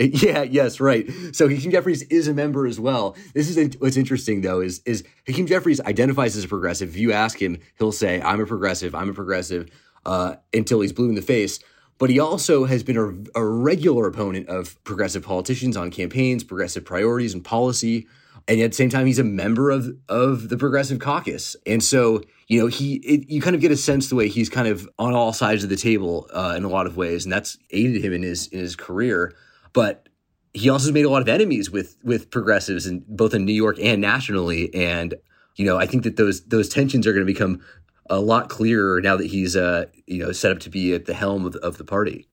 Yeah, 0.22 0.42
yes, 0.42 0.80
right. 0.80 1.10
So 1.32 1.48
Hakeem 1.48 1.72
Jeffries 1.72 2.02
is 2.04 2.26
a 2.26 2.32
member 2.32 2.66
as 2.66 2.80
well. 2.80 3.16
This 3.34 3.54
is 3.54 3.76
what's 3.78 3.98
interesting 3.98 4.40
though 4.40 4.60
is 4.60 4.80
is 4.86 5.04
Hakeem 5.26 5.46
Jeffries 5.46 5.80
identifies 5.80 6.36
as 6.36 6.44
a 6.44 6.48
progressive. 6.48 6.90
If 6.90 6.96
you 6.96 7.12
ask 7.12 7.40
him, 7.40 7.58
he'll 7.78 7.92
say, 7.92 8.20
"I'm 8.22 8.40
a 8.40 8.46
progressive. 8.46 8.94
I'm 8.94 9.10
a 9.10 9.12
progressive," 9.12 9.68
uh, 10.06 10.36
until 10.54 10.80
he's 10.80 10.92
blue 10.92 11.10
in 11.10 11.16
the 11.16 11.22
face. 11.22 11.60
But 11.98 12.08
he 12.08 12.18
also 12.18 12.64
has 12.64 12.82
been 12.82 12.96
a, 12.96 13.40
a 13.40 13.44
regular 13.44 14.06
opponent 14.06 14.48
of 14.48 14.82
progressive 14.84 15.22
politicians 15.22 15.76
on 15.76 15.90
campaigns, 15.90 16.44
progressive 16.44 16.82
priorities 16.86 17.34
and 17.34 17.44
policy, 17.44 18.06
and 18.48 18.58
at 18.62 18.70
the 18.70 18.76
same 18.76 18.88
time, 18.88 19.04
he's 19.04 19.18
a 19.18 19.24
member 19.24 19.70
of 19.70 19.94
of 20.08 20.48
the 20.48 20.56
Progressive 20.56 20.98
Caucus. 20.98 21.56
And 21.66 21.84
so, 21.84 22.22
you 22.48 22.58
know, 22.58 22.68
he 22.68 22.94
it, 22.96 23.28
you 23.28 23.42
kind 23.42 23.54
of 23.54 23.60
get 23.60 23.70
a 23.70 23.76
sense 23.76 24.08
the 24.08 24.16
way 24.16 24.28
he's 24.28 24.48
kind 24.48 24.66
of 24.66 24.88
on 24.98 25.12
all 25.12 25.34
sides 25.34 25.62
of 25.62 25.68
the 25.68 25.76
table 25.76 26.26
uh, 26.32 26.54
in 26.56 26.64
a 26.64 26.68
lot 26.68 26.86
of 26.86 26.96
ways, 26.96 27.26
and 27.26 27.32
that's 27.32 27.58
aided 27.70 28.02
him 28.02 28.14
in 28.14 28.22
his 28.22 28.46
in 28.46 28.60
his 28.60 28.76
career 28.76 29.34
but 29.72 30.08
he 30.52 30.68
also 30.68 30.92
made 30.92 31.04
a 31.04 31.10
lot 31.10 31.22
of 31.22 31.28
enemies 31.28 31.70
with 31.70 31.96
with 32.02 32.30
progressives 32.30 32.86
and 32.86 33.06
both 33.06 33.34
in 33.34 33.44
New 33.44 33.52
York 33.52 33.76
and 33.80 34.00
nationally. 34.00 34.72
And 34.74 35.14
you 35.56 35.64
know, 35.64 35.78
I 35.78 35.86
think 35.86 36.04
that 36.04 36.16
those 36.16 36.42
those 36.44 36.68
tensions 36.68 37.06
are 37.06 37.12
going 37.12 37.26
to 37.26 37.32
become 37.32 37.60
a 38.08 38.20
lot 38.20 38.48
clearer 38.48 39.00
now 39.00 39.16
that 39.16 39.26
he's 39.26 39.56
uh 39.56 39.86
you 40.06 40.18
know 40.18 40.32
set 40.32 40.52
up 40.52 40.58
to 40.60 40.70
be 40.70 40.94
at 40.94 41.06
the 41.06 41.14
helm 41.14 41.46
of, 41.46 41.56
of 41.56 41.78
the 41.78 41.84
party. 41.84 42.26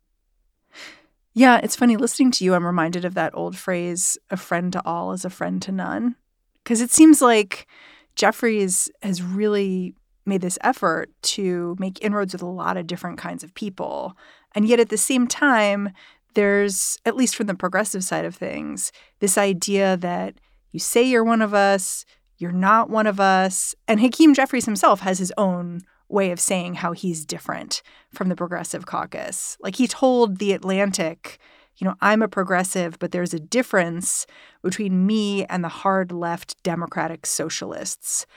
Yeah, 1.34 1.60
it's 1.62 1.76
funny 1.76 1.98
listening 1.98 2.32
to 2.32 2.44
you. 2.44 2.56
I'm 2.56 2.66
reminded 2.66 3.06
of 3.06 3.14
that 3.14 3.36
old 3.36 3.56
phrase, 3.56 4.18
"A 4.32 4.38
friend 4.38 4.74
to 4.74 4.82
all 4.86 5.12
is 5.12 5.24
a 5.24 5.30
friend 5.30 5.62
to 5.62 5.72
none," 5.72 6.16
because 6.64 6.82
it 6.82 6.90
seems 6.90 7.22
like 7.22 7.68
Jeffries 8.16 8.90
has 9.04 9.22
really 9.22 9.94
made 10.26 10.42
this 10.42 10.58
effort 10.62 11.12
to 11.22 11.76
make 11.80 12.04
inroads 12.04 12.34
with 12.34 12.42
a 12.42 12.48
lot 12.48 12.76
of 12.76 12.88
different 12.88 13.20
kinds 13.20 13.44
of 13.44 13.54
people, 13.54 14.18
and 14.56 14.68
yet 14.68 14.80
at 14.80 14.90
the 14.90 14.98
same 14.98 15.28
time 15.28 15.92
there's, 16.38 17.00
at 17.04 17.16
least 17.16 17.36
from 17.36 17.48
the 17.48 17.56
progressive 17.56 18.04
side 18.04 18.24
of 18.24 18.36
things, 18.36 18.92
this 19.22 19.40
idea 19.40 19.98
that 19.98 20.36
you 20.72 20.80
say 20.80 21.02
you're 21.02 21.24
one 21.24 21.42
of 21.42 21.56
us, 21.56 22.06
you're 22.38 22.52
not 22.52 22.92
one 22.92 23.08
of 23.08 23.20
us. 23.20 23.74
And 23.88 24.00
Hakeem 24.00 24.36
Jeffries 24.36 24.66
himself 24.66 25.00
has 25.00 25.18
his 25.18 25.34
own 25.36 25.82
way 26.10 26.30
of 26.30 26.40
saying 26.40 26.76
how 26.76 26.92
he's 26.92 27.26
different 27.26 27.82
from 28.14 28.30
the 28.30 28.36
progressive 28.36 28.86
caucus. 28.86 29.58
Like 29.62 29.78
he 29.78 29.88
told 29.88 30.38
The 30.38 30.54
Atlantic, 30.54 31.40
you 31.78 31.86
know, 31.86 31.96
I'm 32.02 32.22
a 32.22 32.28
progressive, 32.28 33.00
but 33.00 33.12
there's 33.12 33.34
a 33.34 33.40
difference 33.40 34.28
between 34.62 35.08
me 35.08 35.44
and 35.46 35.64
the 35.64 35.70
hard 35.70 36.12
left 36.12 36.62
democratic 36.62 37.26
socialists. 37.26 38.28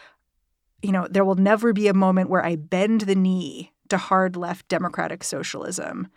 You 0.80 0.92
know, 0.92 1.06
there 1.10 1.26
will 1.26 1.34
never 1.34 1.74
be 1.74 1.86
a 1.86 1.92
moment 1.92 2.30
where 2.30 2.42
I 2.42 2.56
bend 2.56 3.02
the 3.02 3.14
knee 3.14 3.72
to 3.90 3.98
hard 3.98 4.36
left 4.36 4.68
democratic 4.68 5.22
socialism. 5.22 6.08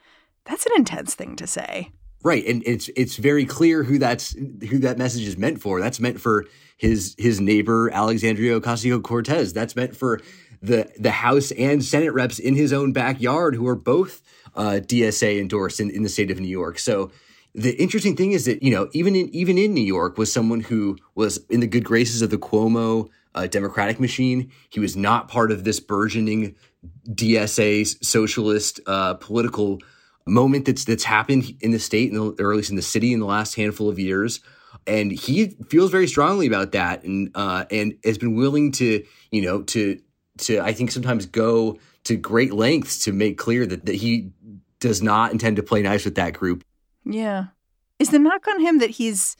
That's 0.46 0.66
an 0.66 0.74
intense 0.76 1.16
thing 1.16 1.36
to 1.38 1.48
say. 1.48 1.92
Right, 2.24 2.46
and 2.46 2.64
it's 2.66 2.90
it's 2.96 3.18
very 3.18 3.46
clear 3.46 3.84
who 3.84 4.00
that's 4.00 4.34
who 4.34 4.80
that 4.80 4.98
message 4.98 5.28
is 5.28 5.38
meant 5.38 5.62
for. 5.62 5.82
That's 5.82 6.00
meant 6.00 6.22
for 6.22 6.46
his 6.78 7.16
his 7.18 7.42
neighbor 7.42 7.90
Alexandria 7.92 8.60
Ocasio 8.60 9.04
Cortez. 9.04 9.52
That's 9.52 9.76
meant 9.76 9.96
for 9.96 10.22
the 10.62 10.90
the 10.98 11.12
House 11.12 11.52
and 11.52 11.84
Senate 11.84 12.14
reps 12.14 12.40
in 12.40 12.56
his 12.56 12.72
own 12.72 12.94
backyard 12.94 13.56
who 13.56 13.68
are 13.68 13.76
both 13.76 14.22
uh, 14.56 14.80
DSA 14.82 15.40
endorsed 15.40 15.82
in, 15.82 15.90
in 15.90 16.04
the 16.04 16.10
state 16.10 16.32
of 16.32 16.40
New 16.40 16.48
York. 16.48 16.80
So 16.80 17.12
the 17.54 17.72
interesting 17.82 18.16
thing 18.16 18.32
is 18.32 18.46
that 18.46 18.64
you 18.64 18.72
know 18.72 18.90
even 18.94 19.18
in 19.18 19.28
even 19.36 19.58
in 19.58 19.74
New 19.74 19.84
York 19.84 20.18
was 20.18 20.32
someone 20.32 20.62
who 20.62 20.98
was 21.16 21.46
in 21.50 21.60
the 21.60 21.68
good 21.68 21.84
graces 21.84 22.22
of 22.22 22.30
the 22.30 22.38
Cuomo 22.38 23.10
uh, 23.36 23.48
Democratic 23.48 24.00
machine. 24.00 24.52
He 24.70 24.80
was 24.80 24.96
not 24.96 25.28
part 25.28 25.52
of 25.52 25.64
this 25.64 25.80
burgeoning 25.80 26.56
DSA 27.10 28.04
socialist 28.04 28.80
uh, 28.88 29.16
political 29.16 29.80
moment 30.26 30.66
that's 30.66 30.86
that's 30.86 31.04
happened 31.04 31.56
in 31.62 31.72
the 31.72 31.80
state, 31.80 32.14
the, 32.14 32.36
or 32.40 32.52
at 32.52 32.58
least 32.58 32.70
in 32.70 32.76
the 32.76 32.82
city, 32.82 33.14
in 33.14 33.20
the 33.20 33.26
last 33.26 33.56
handful 33.56 33.90
of 33.90 34.00
years. 34.00 34.40
And 34.86 35.12
he 35.12 35.56
feels 35.70 35.92
very 35.92 36.08
strongly 36.08 36.48
about 36.48 36.74
that, 36.74 37.04
and 37.04 37.32
uh, 37.36 37.66
and 37.72 37.98
has 38.04 38.18
been 38.18 38.36
willing 38.36 38.72
to, 38.74 39.04
you 39.32 39.42
know, 39.42 39.64
to 39.64 40.00
to 40.40 40.60
I 40.60 40.74
think 40.74 40.92
sometimes 40.92 41.26
go 41.26 41.80
to 42.06 42.18
great 42.18 42.54
lengths 42.54 43.00
to 43.06 43.14
make 43.14 43.38
clear 43.38 43.66
that 43.66 43.86
that 43.86 43.96
he 43.96 44.32
does 44.80 45.02
not 45.02 45.32
intend 45.32 45.56
to 45.56 45.64
play 45.64 45.82
nice 45.82 46.04
with 46.04 46.16
that 46.16 46.34
group. 46.34 46.64
Yeah, 47.06 47.46
is 48.00 48.10
the 48.10 48.20
knock 48.20 48.48
on 48.48 48.60
him 48.60 48.80
that 48.80 48.92
he's 48.92 49.38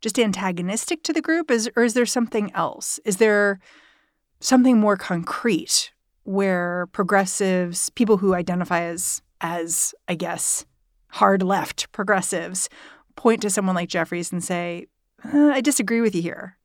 just 0.00 0.18
antagonistic 0.18 1.02
to 1.02 1.12
the 1.12 1.20
group, 1.20 1.50
is 1.50 1.68
or 1.76 1.84
is 1.84 1.94
there 1.94 2.06
something 2.06 2.52
else? 2.54 2.98
Is 3.04 3.18
there 3.18 3.60
something 4.40 4.78
more 4.78 4.96
concrete 4.96 5.92
where 6.24 6.86
progressives, 6.92 7.90
people 7.90 8.18
who 8.18 8.34
identify 8.34 8.82
as 8.82 9.22
as, 9.40 9.94
I 10.06 10.14
guess, 10.14 10.66
hard 11.08 11.42
left 11.42 11.90
progressives 11.92 12.68
point 13.16 13.42
to 13.42 13.50
someone 13.50 13.74
like 13.74 13.88
Jeffries 13.88 14.32
and 14.32 14.42
say, 14.42 14.86
uh, 15.24 15.48
I 15.48 15.60
disagree 15.60 16.00
with 16.00 16.14
you 16.14 16.22
here? 16.22 16.56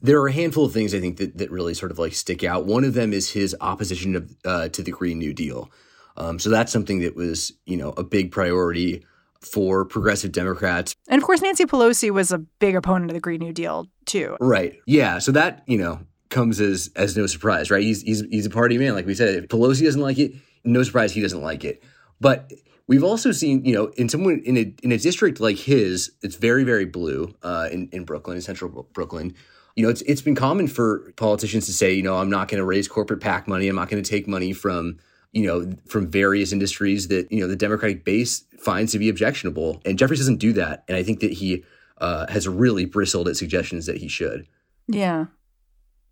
There 0.00 0.20
are 0.20 0.28
a 0.28 0.32
handful 0.32 0.66
of 0.66 0.72
things 0.72 0.94
I 0.94 1.00
think 1.00 1.16
that, 1.16 1.38
that 1.38 1.50
really 1.50 1.74
sort 1.74 1.90
of 1.90 1.98
like 1.98 2.12
stick 2.12 2.44
out. 2.44 2.66
One 2.66 2.84
of 2.84 2.94
them 2.94 3.12
is 3.12 3.30
his 3.30 3.56
opposition 3.60 4.14
of, 4.14 4.36
uh, 4.44 4.68
to 4.68 4.82
the 4.82 4.90
Green 4.90 5.18
New 5.18 5.32
Deal. 5.32 5.70
Um, 6.18 6.38
so 6.38 6.50
that's 6.50 6.72
something 6.72 7.00
that 7.00 7.16
was, 7.16 7.52
you 7.64 7.76
know, 7.76 7.90
a 7.96 8.04
big 8.04 8.30
priority 8.30 9.04
for 9.40 9.84
progressive 9.84 10.32
Democrats. 10.32 10.94
And 11.08 11.20
of 11.20 11.26
course, 11.26 11.40
Nancy 11.40 11.64
Pelosi 11.64 12.10
was 12.10 12.32
a 12.32 12.38
big 12.38 12.74
opponent 12.74 13.10
of 13.10 13.14
the 13.14 13.20
Green 13.20 13.40
New 13.40 13.52
Deal 13.52 13.86
too. 14.04 14.36
Right. 14.40 14.78
Yeah. 14.86 15.18
So 15.18 15.32
that 15.32 15.62
you 15.66 15.78
know 15.78 16.00
comes 16.30 16.60
as 16.60 16.90
as 16.96 17.16
no 17.16 17.26
surprise, 17.26 17.70
right? 17.70 17.82
He's 17.82 18.02
he's 18.02 18.22
he's 18.30 18.46
a 18.46 18.50
party 18.50 18.78
man, 18.78 18.94
like 18.94 19.06
we 19.06 19.14
said. 19.14 19.34
If 19.34 19.48
Pelosi 19.48 19.84
doesn't 19.84 20.00
like 20.00 20.18
it, 20.18 20.32
no 20.64 20.82
surprise 20.82 21.12
he 21.12 21.20
doesn't 21.20 21.42
like 21.42 21.64
it. 21.64 21.82
But 22.20 22.52
we've 22.86 23.04
also 23.04 23.32
seen, 23.32 23.64
you 23.64 23.74
know, 23.74 23.86
in 23.96 24.08
someone 24.08 24.42
in 24.44 24.56
a 24.56 24.74
in 24.82 24.92
a 24.92 24.98
district 24.98 25.40
like 25.40 25.58
his, 25.58 26.12
it's 26.22 26.36
very 26.36 26.64
very 26.64 26.84
blue 26.84 27.34
uh, 27.42 27.68
in 27.70 27.88
in 27.92 28.04
Brooklyn, 28.04 28.36
in 28.36 28.42
central 28.42 28.88
Brooklyn. 28.92 29.34
You 29.74 29.84
know, 29.84 29.90
it's 29.90 30.02
it's 30.02 30.22
been 30.22 30.34
common 30.34 30.68
for 30.68 31.12
politicians 31.16 31.66
to 31.66 31.72
say, 31.72 31.92
you 31.92 32.02
know, 32.02 32.16
I'm 32.16 32.30
not 32.30 32.48
going 32.48 32.58
to 32.58 32.64
raise 32.64 32.88
corporate 32.88 33.20
PAC 33.20 33.46
money. 33.46 33.68
I'm 33.68 33.76
not 33.76 33.88
going 33.88 34.02
to 34.02 34.08
take 34.08 34.26
money 34.26 34.52
from 34.52 34.98
you 35.32 35.46
know 35.46 35.72
from 35.86 36.10
various 36.10 36.52
industries 36.52 37.08
that 37.08 37.30
you 37.30 37.40
know 37.40 37.46
the 37.46 37.56
Democratic 37.56 38.04
base 38.04 38.44
finds 38.58 38.92
to 38.92 38.98
be 38.98 39.08
objectionable. 39.08 39.82
And 39.84 39.98
Jeffries 39.98 40.20
doesn't 40.20 40.38
do 40.38 40.52
that, 40.54 40.84
and 40.88 40.96
I 40.96 41.02
think 41.02 41.20
that 41.20 41.32
he 41.32 41.64
uh, 41.98 42.26
has 42.28 42.48
really 42.48 42.84
bristled 42.84 43.28
at 43.28 43.36
suggestions 43.36 43.86
that 43.86 43.98
he 43.98 44.08
should. 44.08 44.46
Yeah. 44.88 45.26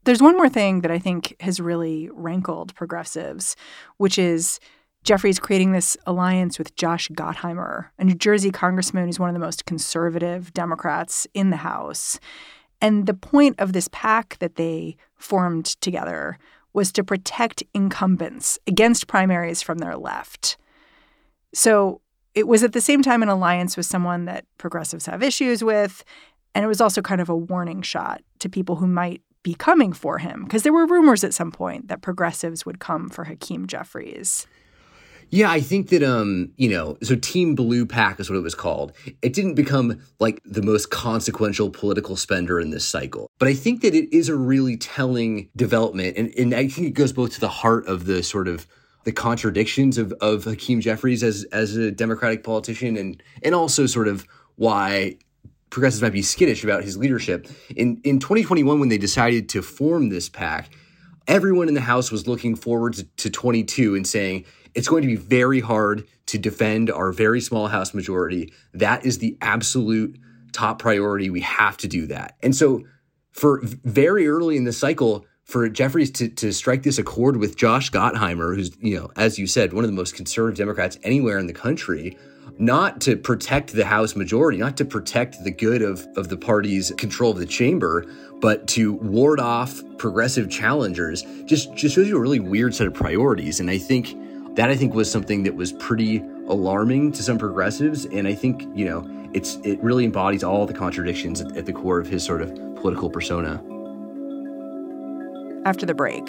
There's 0.05 0.21
one 0.21 0.37
more 0.37 0.51
thing 0.51 0.83
that 0.83 0.91
I 0.91 0.99
think 0.99 1.35
has 1.41 1.61
really 1.61 2.11
rankled 2.13 2.75
progressives, 2.75 3.57
which 3.97 4.19
is 4.19 4.61
Jeffries 5.05 5.39
creating 5.39 5.73
this 5.73 5.97
alliance 6.07 6.59
with 6.59 6.75
Josh 6.77 7.09
Gottheimer, 7.11 7.87
a 7.99 8.05
New 8.05 8.15
Jersey 8.15 8.51
congressman 8.51 9.07
who's 9.07 9.21
one 9.21 9.29
of 9.29 9.35
the 9.35 9.39
most 9.39 9.67
conservative 9.67 10.53
Democrats 10.55 11.27
in 11.35 11.51
the 11.51 11.59
House. 11.59 12.19
And 12.81 13.07
the 13.07 13.15
point 13.15 13.61
of 13.61 13.75
this 13.75 13.89
PAC 13.93 14.39
that 14.39 14.57
they 14.57 14.97
formed 15.17 15.67
together 15.81 16.39
was 16.73 16.91
to 16.93 17.05
protect 17.05 17.63
incumbents 17.75 18.59
against 18.67 19.07
primaries 19.07 19.63
from 19.63 19.79
their 19.79 19.97
left. 19.97 20.57
So 21.53 22.01
it 22.35 22.49
was 22.49 22.63
at 22.63 22.73
the 22.73 22.81
same 22.81 23.03
time 23.03 23.23
an 23.23 23.29
alliance 23.29 23.77
with 23.77 23.87
someone 23.87 24.25
that 24.25 24.47
progressives 24.59 25.07
have 25.07 25.23
issues 25.23 25.63
with. 25.63 26.03
And 26.55 26.65
it 26.65 26.69
was 26.69 26.81
also 26.81 27.03
kind 27.03 27.21
of 27.21 27.29
a 27.29 27.37
warning 27.37 27.83
shot 27.83 28.23
to 28.41 28.49
people 28.49 28.77
who 28.77 28.87
might 28.87 29.21
be 29.45 29.55
coming 29.55 29.93
for 29.93 30.19
him? 30.19 30.43
Because 30.45 30.65
there 30.65 30.73
were 30.73 30.87
rumors 30.87 31.23
at 31.23 31.35
some 31.35 31.53
point 31.53 31.89
that 31.89 32.03
progressives 32.03 32.67
would 32.67 32.81
come 32.81 33.09
for 33.09 33.25
Hakeem 33.25 33.67
Jeffries. 33.67 34.49
Yeah, 35.31 35.51
I 35.51 35.61
think 35.61 35.89
that 35.91 36.03
um, 36.03 36.53
you 36.57 36.69
know, 36.69 36.97
so 37.03 37.17
Team 37.17 37.55
Blue 37.55 37.87
PAC 37.87 38.21
is 38.21 38.31
what 38.31 38.37
it 38.37 38.43
was 38.43 38.55
called. 38.55 38.93
It 39.23 39.33
didn't 39.33 39.55
become 39.55 40.01
like 40.21 40.41
the 40.45 40.63
most 40.63 40.91
consequential 40.91 41.71
political 41.71 42.17
spender 42.17 42.61
in 42.61 42.71
this 42.71 42.87
cycle. 42.87 43.31
But 43.39 43.49
I 43.49 43.55
think 43.55 43.83
that 43.83 43.95
it 43.95 44.15
is 44.15 44.29
a 44.29 44.37
really 44.37 44.77
telling 44.77 45.49
development. 45.57 46.17
And, 46.17 46.33
and 46.39 46.55
I 46.55 46.69
think 46.69 46.89
it 46.89 46.95
goes 46.95 47.13
both 47.13 47.35
to 47.35 47.41
the 47.41 47.49
heart 47.49 47.87
of 47.87 48.07
the 48.07 48.23
sort 48.23 48.49
of 48.49 48.67
the 49.05 49.13
contradictions 49.13 49.99
of, 49.99 50.13
of 50.21 50.45
Hakeem 50.45 50.81
Jeffries 50.81 51.23
as 51.23 51.45
as 51.53 51.77
a 51.77 51.91
Democratic 51.91 52.43
politician 52.43 52.97
and 52.97 53.23
and 53.43 53.55
also 53.55 53.87
sort 53.87 54.09
of 54.09 54.27
why 54.57 55.19
progressives 55.71 56.03
might 56.03 56.13
be 56.13 56.23
skittish 56.23 56.65
about 56.65 56.85
his 56.85 56.97
leadership. 56.97 57.49
In 57.77 58.01
in 58.05 58.19
2021, 58.19 58.81
when 58.81 58.89
they 58.89 58.99
decided 58.99 59.49
to 59.51 59.63
form 59.63 60.09
this 60.09 60.29
PAC, 60.29 60.71
everyone 61.27 61.69
in 61.69 61.75
the 61.75 61.81
House 61.81 62.11
was 62.11 62.27
looking 62.27 62.55
forward 62.55 62.95
to, 62.95 63.05
to 63.05 63.31
22 63.31 63.95
and 63.95 64.07
saying, 64.07 64.45
it's 64.75 64.89
going 64.89 65.03
to 65.03 65.09
be 65.09 65.17
very 65.17 65.61
hard 65.61 66.07
to 66.27 66.39
defend 66.39 66.91
our 66.91 67.13
very 67.13 67.41
small 67.41 67.69
House 67.69 67.95
majority. 67.95 68.53
That 68.73 69.05
is 69.05 69.19
the 69.19 69.37
absolute 69.41 70.19
top 70.53 70.79
priority. 70.79 71.31
We 71.31 71.41
have 71.43 71.77
to 71.79 71.89
do 71.89 72.07
that. 72.07 72.37
And 72.43 72.55
so, 72.55 72.85
for 73.33 73.61
very 73.63 74.29
early 74.29 74.57
in 74.57 74.65
the 74.65 74.73
cycle, 74.73 75.27
for 75.45 75.69
Jeffries 75.69 76.11
to, 76.13 76.29
to 76.29 76.53
strike 76.53 76.85
this 76.85 76.99
accord 76.99 77.37
with 77.37 77.57
Josh 77.57 77.91
Gottheimer, 77.91 78.55
who's, 78.55 78.71
you 78.81 78.97
know, 78.97 79.11
as 79.17 79.39
you 79.39 79.47
said, 79.47 79.73
one 79.73 79.85
of 79.85 79.91
the 79.91 79.97
most 79.97 80.15
conservative 80.15 80.57
Democrats 80.57 80.99
anywhere 81.03 81.39
in 81.39 81.47
the 81.47 81.53
country, 81.53 82.17
not 82.59 83.01
to 83.03 83.17
protect 83.17 83.73
the 83.73 83.85
House 83.85 84.15
majority, 84.15 84.59
not 84.59 84.77
to 84.77 84.85
protect 84.85 85.43
the 85.43 85.51
good 85.51 85.83
of, 85.83 86.07
of 86.17 86.29
the 86.29 86.37
party's 86.37 86.93
control 86.93 87.33
of 87.33 87.39
the 87.39 87.47
chamber, 87.47 88.07
but 88.41 88.67
to 88.69 88.95
ward 88.95 89.41
off 89.41 89.83
progressive 89.99 90.49
challengers, 90.49 91.25
just, 91.45 91.75
just 91.75 91.97
shows 91.97 92.09
you 92.09 92.17
a 92.17 92.21
really 92.21 92.41
weird 92.41 92.75
set 92.75 92.87
of 92.87 92.95
priorities. 92.95 93.59
And 93.61 93.69
I 93.69 93.79
think 93.79 94.15
that 94.55 94.71
I 94.71 94.77
think 94.77 94.95
was 94.95 95.11
something 95.11 95.43
that 95.45 95.55
was 95.55 95.73
pretty 95.73 96.19
alarming 96.49 97.13
to 97.13 97.23
some 97.23 97.39
progressives. 97.39 98.05
And 98.07 98.29
I 98.29 98.35
think, 98.35 98.63
you 98.75 98.85
know, 98.85 99.05
it's 99.33 99.57
it 99.65 99.83
really 99.83 100.05
embodies 100.05 100.45
all 100.45 100.67
the 100.67 100.75
contradictions 100.75 101.41
at, 101.41 101.57
at 101.57 101.67
the 101.67 101.73
core 101.73 101.99
of 101.99 102.07
his 102.07 102.25
sort 102.25 102.41
of 102.41 102.55
political 102.77 103.11
persona. 103.11 103.63
After 105.67 105.87
the 105.87 105.95
break, 105.95 106.29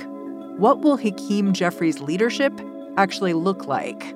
what 0.58 0.80
will 0.80 0.98
Hakeem 0.98 1.54
Jeffries' 1.54 2.00
leadership 2.00 2.54
actually 2.98 3.34
look 3.34 3.68
like? 3.68 4.16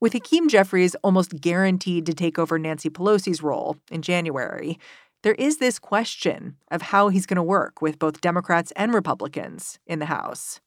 With 0.00 0.14
Hakeem 0.14 0.48
Jeffries 0.48 0.94
almost 1.02 1.42
guaranteed 1.42 2.06
to 2.06 2.14
take 2.14 2.38
over 2.38 2.58
Nancy 2.58 2.88
Pelosi's 2.88 3.42
role 3.42 3.76
in 3.90 4.00
January, 4.00 4.78
there 5.22 5.34
is 5.34 5.58
this 5.58 5.78
question 5.78 6.56
of 6.70 6.80
how 6.80 7.08
he's 7.08 7.26
going 7.26 7.36
to 7.36 7.42
work 7.42 7.82
with 7.82 7.98
both 7.98 8.22
Democrats 8.22 8.72
and 8.76 8.94
Republicans 8.94 9.78
in 9.86 9.98
the 9.98 10.06
House. 10.06 10.58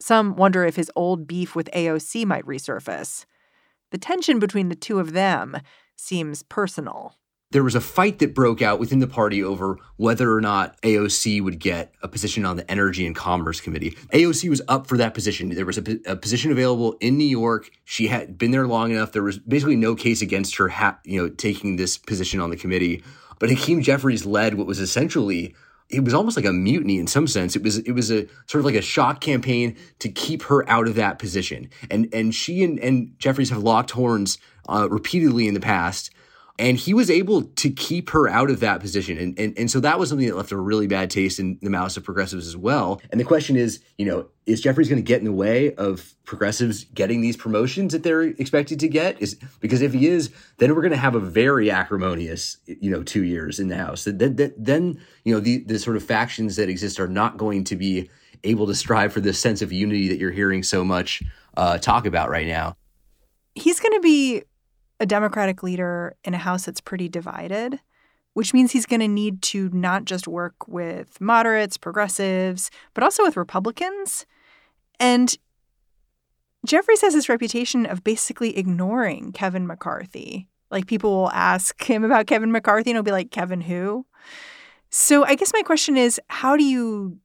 Some 0.00 0.36
wonder 0.36 0.64
if 0.64 0.76
his 0.76 0.90
old 0.96 1.26
beef 1.26 1.54
with 1.54 1.70
AOC 1.74 2.24
might 2.24 2.46
resurface. 2.46 3.26
The 3.90 3.98
tension 3.98 4.38
between 4.38 4.70
the 4.70 4.74
two 4.74 4.98
of 4.98 5.12
them 5.12 5.58
seems 5.94 6.42
personal 6.42 7.14
there 7.52 7.62
was 7.62 7.74
a 7.74 7.80
fight 7.80 8.18
that 8.18 8.34
broke 8.34 8.62
out 8.62 8.80
within 8.80 8.98
the 8.98 9.06
party 9.06 9.42
over 9.42 9.78
whether 9.96 10.32
or 10.32 10.40
not 10.40 10.80
AOC 10.82 11.42
would 11.42 11.58
get 11.58 11.94
a 12.02 12.08
position 12.08 12.44
on 12.44 12.56
the 12.56 12.68
Energy 12.70 13.06
and 13.06 13.14
Commerce 13.14 13.60
Committee. 13.60 13.90
AOC 14.12 14.48
was 14.48 14.62
up 14.68 14.86
for 14.86 14.96
that 14.96 15.14
position. 15.14 15.50
There 15.50 15.66
was 15.66 15.78
a, 15.78 16.00
a 16.06 16.16
position 16.16 16.50
available 16.50 16.96
in 17.00 17.18
New 17.18 17.24
York. 17.24 17.70
She 17.84 18.08
had 18.08 18.38
been 18.38 18.50
there 18.50 18.66
long 18.66 18.90
enough. 18.90 19.12
There 19.12 19.22
was 19.22 19.38
basically 19.38 19.76
no 19.76 19.94
case 19.94 20.22
against 20.22 20.56
her, 20.56 20.68
ha- 20.68 20.98
you 21.04 21.22
know, 21.22 21.28
taking 21.28 21.76
this 21.76 21.98
position 21.98 22.40
on 22.40 22.50
the 22.50 22.56
committee. 22.56 23.02
But 23.38 23.50
Hakeem 23.50 23.82
Jeffries 23.82 24.24
led 24.24 24.54
what 24.54 24.66
was 24.66 24.80
essentially 24.80 25.54
it 25.92 26.04
was 26.04 26.14
almost 26.14 26.36
like 26.38 26.46
a 26.46 26.52
mutiny 26.52 26.98
in 26.98 27.06
some 27.06 27.26
sense. 27.26 27.54
It 27.54 27.62
was 27.62 27.78
it 27.78 27.92
was 27.92 28.10
a 28.10 28.26
sort 28.46 28.60
of 28.60 28.64
like 28.64 28.74
a 28.74 28.82
shock 28.82 29.20
campaign 29.20 29.76
to 29.98 30.08
keep 30.08 30.44
her 30.44 30.68
out 30.68 30.88
of 30.88 30.94
that 30.94 31.18
position. 31.18 31.68
And 31.90 32.08
and 32.14 32.34
she 32.34 32.64
and, 32.64 32.78
and 32.80 33.14
Jeffries 33.18 33.50
have 33.50 33.62
locked 33.62 33.90
horns 33.90 34.38
uh, 34.68 34.88
repeatedly 34.90 35.46
in 35.46 35.54
the 35.54 35.60
past. 35.60 36.10
And 36.58 36.76
he 36.76 36.92
was 36.92 37.10
able 37.10 37.42
to 37.42 37.70
keep 37.70 38.10
her 38.10 38.28
out 38.28 38.50
of 38.50 38.60
that 38.60 38.80
position. 38.80 39.18
And, 39.18 39.38
and, 39.38 39.58
and 39.58 39.70
so 39.70 39.80
that 39.80 39.98
was 39.98 40.10
something 40.10 40.28
that 40.28 40.36
left 40.36 40.52
a 40.52 40.56
really 40.56 40.86
bad 40.86 41.10
taste 41.10 41.40
in 41.40 41.58
the 41.62 41.70
mouths 41.70 41.96
of 41.96 42.04
progressives 42.04 42.46
as 42.46 42.56
well. 42.56 43.00
And 43.10 43.18
the 43.18 43.24
question 43.24 43.56
is, 43.56 43.80
you 43.96 44.04
know, 44.04 44.28
is 44.44 44.60
Jeffries 44.60 44.88
going 44.88 45.02
to 45.02 45.06
get 45.06 45.18
in 45.18 45.24
the 45.24 45.32
way 45.32 45.74
of 45.74 46.14
progressives 46.24 46.84
getting 46.84 47.20
these 47.20 47.36
promotions 47.36 47.92
that 47.92 48.02
they're 48.02 48.22
expected 48.22 48.80
to 48.80 48.88
get? 48.88 49.20
Is 49.20 49.36
because 49.60 49.80
if 49.80 49.94
he 49.94 50.08
is, 50.08 50.30
then 50.58 50.74
we're 50.74 50.82
going 50.82 50.92
to 50.92 50.98
have 50.98 51.14
a 51.14 51.20
very 51.20 51.70
acrimonious, 51.70 52.58
you 52.66 52.90
know, 52.90 53.02
two 53.02 53.24
years 53.24 53.58
in 53.58 53.68
the 53.68 53.76
House. 53.76 54.04
Then, 54.04 54.36
then, 54.36 54.52
then 54.56 55.00
you 55.24 55.34
know, 55.34 55.40
the, 55.40 55.58
the 55.64 55.78
sort 55.78 55.96
of 55.96 56.02
factions 56.02 56.56
that 56.56 56.68
exist 56.68 57.00
are 57.00 57.08
not 57.08 57.38
going 57.38 57.64
to 57.64 57.76
be 57.76 58.10
able 58.44 58.66
to 58.66 58.74
strive 58.74 59.12
for 59.12 59.20
this 59.20 59.38
sense 59.38 59.62
of 59.62 59.72
unity 59.72 60.08
that 60.08 60.18
you're 60.18 60.30
hearing 60.30 60.62
so 60.62 60.84
much 60.84 61.22
uh, 61.56 61.78
talk 61.78 62.06
about 62.06 62.28
right 62.28 62.46
now. 62.46 62.76
He's 63.54 63.80
going 63.80 63.94
to 63.94 64.00
be 64.00 64.42
a 65.02 65.06
Democratic 65.06 65.64
leader 65.64 66.14
in 66.22 66.32
a 66.32 66.38
House 66.38 66.64
that's 66.64 66.80
pretty 66.80 67.08
divided, 67.08 67.80
which 68.34 68.54
means 68.54 68.70
he's 68.70 68.86
going 68.86 69.00
to 69.00 69.08
need 69.08 69.42
to 69.42 69.68
not 69.70 70.04
just 70.04 70.28
work 70.28 70.68
with 70.68 71.20
moderates, 71.20 71.76
progressives, 71.76 72.70
but 72.94 73.02
also 73.02 73.24
with 73.24 73.36
Republicans. 73.36 74.24
And 75.00 75.36
Jeffries 76.64 77.00
has 77.00 77.14
this 77.14 77.28
reputation 77.28 77.84
of 77.84 78.04
basically 78.04 78.56
ignoring 78.56 79.32
Kevin 79.32 79.66
McCarthy. 79.66 80.48
Like 80.70 80.86
people 80.86 81.10
will 81.10 81.32
ask 81.32 81.82
him 81.82 82.04
about 82.04 82.28
Kevin 82.28 82.52
McCarthy 82.52 82.90
and 82.90 82.96
he'll 82.96 83.02
be 83.02 83.10
like, 83.10 83.32
Kevin 83.32 83.62
who? 83.62 84.06
So 84.88 85.24
I 85.24 85.34
guess 85.34 85.52
my 85.52 85.62
question 85.62 85.96
is 85.96 86.20
how 86.28 86.56
do 86.56 86.62
you 86.62 87.18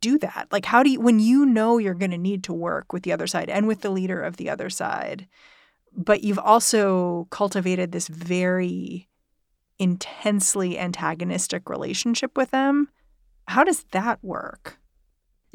do 0.00 0.18
that? 0.18 0.46
Like, 0.52 0.66
how 0.66 0.84
do 0.84 0.90
you, 0.90 1.00
when 1.00 1.18
you 1.18 1.44
know 1.44 1.78
you're 1.78 1.94
going 1.94 2.12
to 2.12 2.18
need 2.18 2.44
to 2.44 2.52
work 2.52 2.92
with 2.92 3.02
the 3.02 3.12
other 3.12 3.26
side 3.26 3.50
and 3.50 3.66
with 3.66 3.80
the 3.80 3.90
leader 3.90 4.22
of 4.22 4.36
the 4.36 4.48
other 4.48 4.70
side, 4.70 5.26
but 5.96 6.22
you've 6.24 6.38
also 6.38 7.26
cultivated 7.30 7.92
this 7.92 8.08
very 8.08 9.08
intensely 9.78 10.78
antagonistic 10.78 11.68
relationship 11.68 12.36
with 12.36 12.50
them. 12.50 12.88
How 13.48 13.64
does 13.64 13.84
that 13.92 14.22
work? 14.22 14.78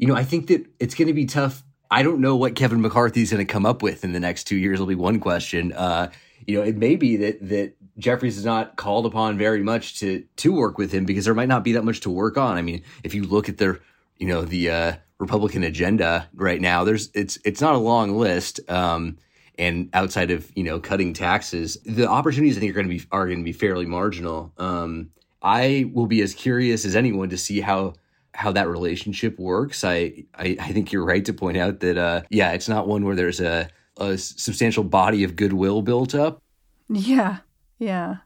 you 0.00 0.06
know, 0.06 0.16
I 0.16 0.24
think 0.24 0.46
that 0.46 0.66
it's 0.80 0.94
going 0.94 1.08
to 1.08 1.14
be 1.14 1.26
tough. 1.26 1.62
I 1.90 2.02
don't 2.02 2.20
know 2.20 2.34
what 2.34 2.54
Kevin 2.54 2.80
McCarthy 2.80 3.20
is 3.20 3.30
going 3.30 3.46
to 3.46 3.52
come 3.52 3.66
up 3.66 3.82
with 3.82 4.02
in 4.02 4.14
the 4.14 4.20
next 4.20 4.44
two 4.44 4.56
years. 4.56 4.80
Will 4.80 4.86
be 4.86 4.94
one 4.94 5.20
question. 5.20 5.74
Uh, 5.74 6.10
you 6.46 6.56
know, 6.56 6.62
it 6.62 6.78
may 6.78 6.96
be 6.96 7.16
that 7.18 7.46
that 7.50 7.74
Jeffries 7.98 8.38
is 8.38 8.46
not 8.46 8.76
called 8.76 9.04
upon 9.04 9.36
very 9.36 9.62
much 9.62 10.00
to 10.00 10.24
to 10.36 10.54
work 10.54 10.78
with 10.78 10.90
him 10.90 11.04
because 11.04 11.26
there 11.26 11.34
might 11.34 11.50
not 11.50 11.64
be 11.64 11.72
that 11.72 11.84
much 11.84 12.00
to 12.00 12.10
work 12.10 12.38
on. 12.38 12.56
I 12.56 12.62
mean, 12.62 12.82
if 13.04 13.14
you 13.14 13.24
look 13.24 13.50
at 13.50 13.58
their, 13.58 13.80
you 14.16 14.26
know, 14.26 14.40
the 14.40 14.70
uh, 14.70 14.92
Republican 15.18 15.64
agenda 15.64 16.30
right 16.32 16.62
now, 16.62 16.82
there's 16.82 17.10
it's 17.12 17.38
it's 17.44 17.60
not 17.60 17.74
a 17.74 17.78
long 17.78 18.16
list. 18.16 18.58
Um, 18.70 19.18
and 19.60 19.90
outside 19.92 20.30
of 20.30 20.50
you 20.56 20.64
know 20.64 20.80
cutting 20.80 21.12
taxes, 21.12 21.76
the 21.84 22.08
opportunities 22.08 22.56
I 22.56 22.60
think 22.60 22.70
are 22.70 22.74
going 22.82 22.88
to 22.88 22.96
be 22.96 23.04
are 23.12 23.26
going 23.26 23.38
to 23.38 23.44
be 23.44 23.52
fairly 23.52 23.86
marginal. 23.86 24.52
Um, 24.56 25.10
I 25.42 25.90
will 25.92 26.06
be 26.06 26.22
as 26.22 26.34
curious 26.34 26.84
as 26.84 26.96
anyone 26.96 27.28
to 27.28 27.38
see 27.38 27.60
how 27.60 27.94
how 28.32 28.52
that 28.52 28.68
relationship 28.68 29.38
works. 29.38 29.84
I, 29.84 30.24
I, 30.34 30.56
I 30.60 30.72
think 30.72 30.92
you're 30.92 31.04
right 31.04 31.24
to 31.24 31.32
point 31.32 31.58
out 31.58 31.80
that 31.80 31.98
uh, 31.98 32.22
yeah, 32.30 32.52
it's 32.52 32.68
not 32.68 32.88
one 32.88 33.04
where 33.04 33.14
there's 33.14 33.40
a, 33.40 33.68
a 33.98 34.16
substantial 34.16 34.82
body 34.82 35.24
of 35.24 35.36
goodwill 35.36 35.82
built 35.82 36.14
up. 36.14 36.42
Yeah, 36.88 37.38
yeah. 37.78 38.16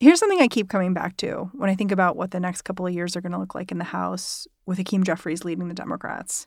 Here's 0.00 0.18
something 0.18 0.40
I 0.40 0.48
keep 0.48 0.68
coming 0.68 0.92
back 0.92 1.16
to 1.18 1.50
when 1.54 1.70
I 1.70 1.74
think 1.74 1.92
about 1.92 2.16
what 2.16 2.32
the 2.32 2.40
next 2.40 2.62
couple 2.62 2.86
of 2.86 2.92
years 2.92 3.16
are 3.16 3.20
going 3.20 3.32
to 3.32 3.38
look 3.38 3.54
like 3.54 3.70
in 3.70 3.78
the 3.78 3.84
House 3.84 4.46
with 4.66 4.78
Hakeem 4.78 5.04
Jeffries 5.04 5.44
leading 5.44 5.68
the 5.68 5.74
Democrats, 5.74 6.46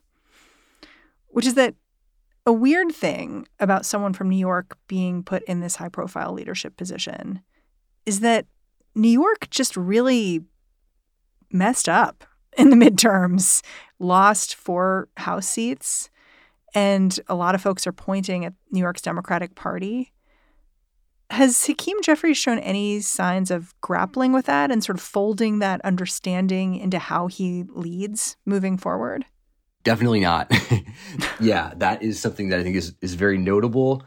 which 1.28 1.46
is 1.46 1.54
that 1.54 1.74
a 2.46 2.52
weird 2.52 2.92
thing 2.92 3.46
about 3.60 3.84
someone 3.84 4.12
from 4.12 4.28
New 4.28 4.38
York 4.38 4.76
being 4.86 5.22
put 5.22 5.42
in 5.44 5.60
this 5.60 5.76
high 5.76 5.88
profile 5.88 6.32
leadership 6.32 6.76
position 6.76 7.42
is 8.06 8.20
that 8.20 8.46
New 8.94 9.10
York 9.10 9.50
just 9.50 9.76
really 9.76 10.42
messed 11.52 11.88
up 11.88 12.24
in 12.56 12.70
the 12.70 12.76
midterms, 12.90 13.62
lost 13.98 14.54
four 14.54 15.08
House 15.16 15.46
seats. 15.46 16.10
And 16.74 17.18
a 17.28 17.34
lot 17.34 17.54
of 17.54 17.62
folks 17.62 17.86
are 17.86 17.92
pointing 17.92 18.44
at 18.44 18.54
New 18.70 18.80
York's 18.80 19.02
Democratic 19.02 19.54
Party. 19.54 20.12
Has 21.30 21.66
Hakeem 21.66 22.02
Jeffries 22.02 22.38
shown 22.38 22.58
any 22.58 23.00
signs 23.00 23.50
of 23.50 23.78
grappling 23.80 24.32
with 24.32 24.46
that 24.46 24.70
and 24.70 24.82
sort 24.82 24.96
of 24.96 25.02
folding 25.02 25.58
that 25.58 25.80
understanding 25.82 26.76
into 26.76 26.98
how 26.98 27.26
he 27.26 27.64
leads 27.68 28.36
moving 28.46 28.78
forward? 28.78 29.26
Definitely 29.84 30.20
not. 30.20 30.52
yeah, 31.40 31.72
that 31.76 32.02
is 32.02 32.20
something 32.20 32.50
that 32.50 32.60
I 32.60 32.62
think 32.62 32.76
is 32.76 32.94
is 33.00 33.14
very 33.14 33.38
notable. 33.38 34.02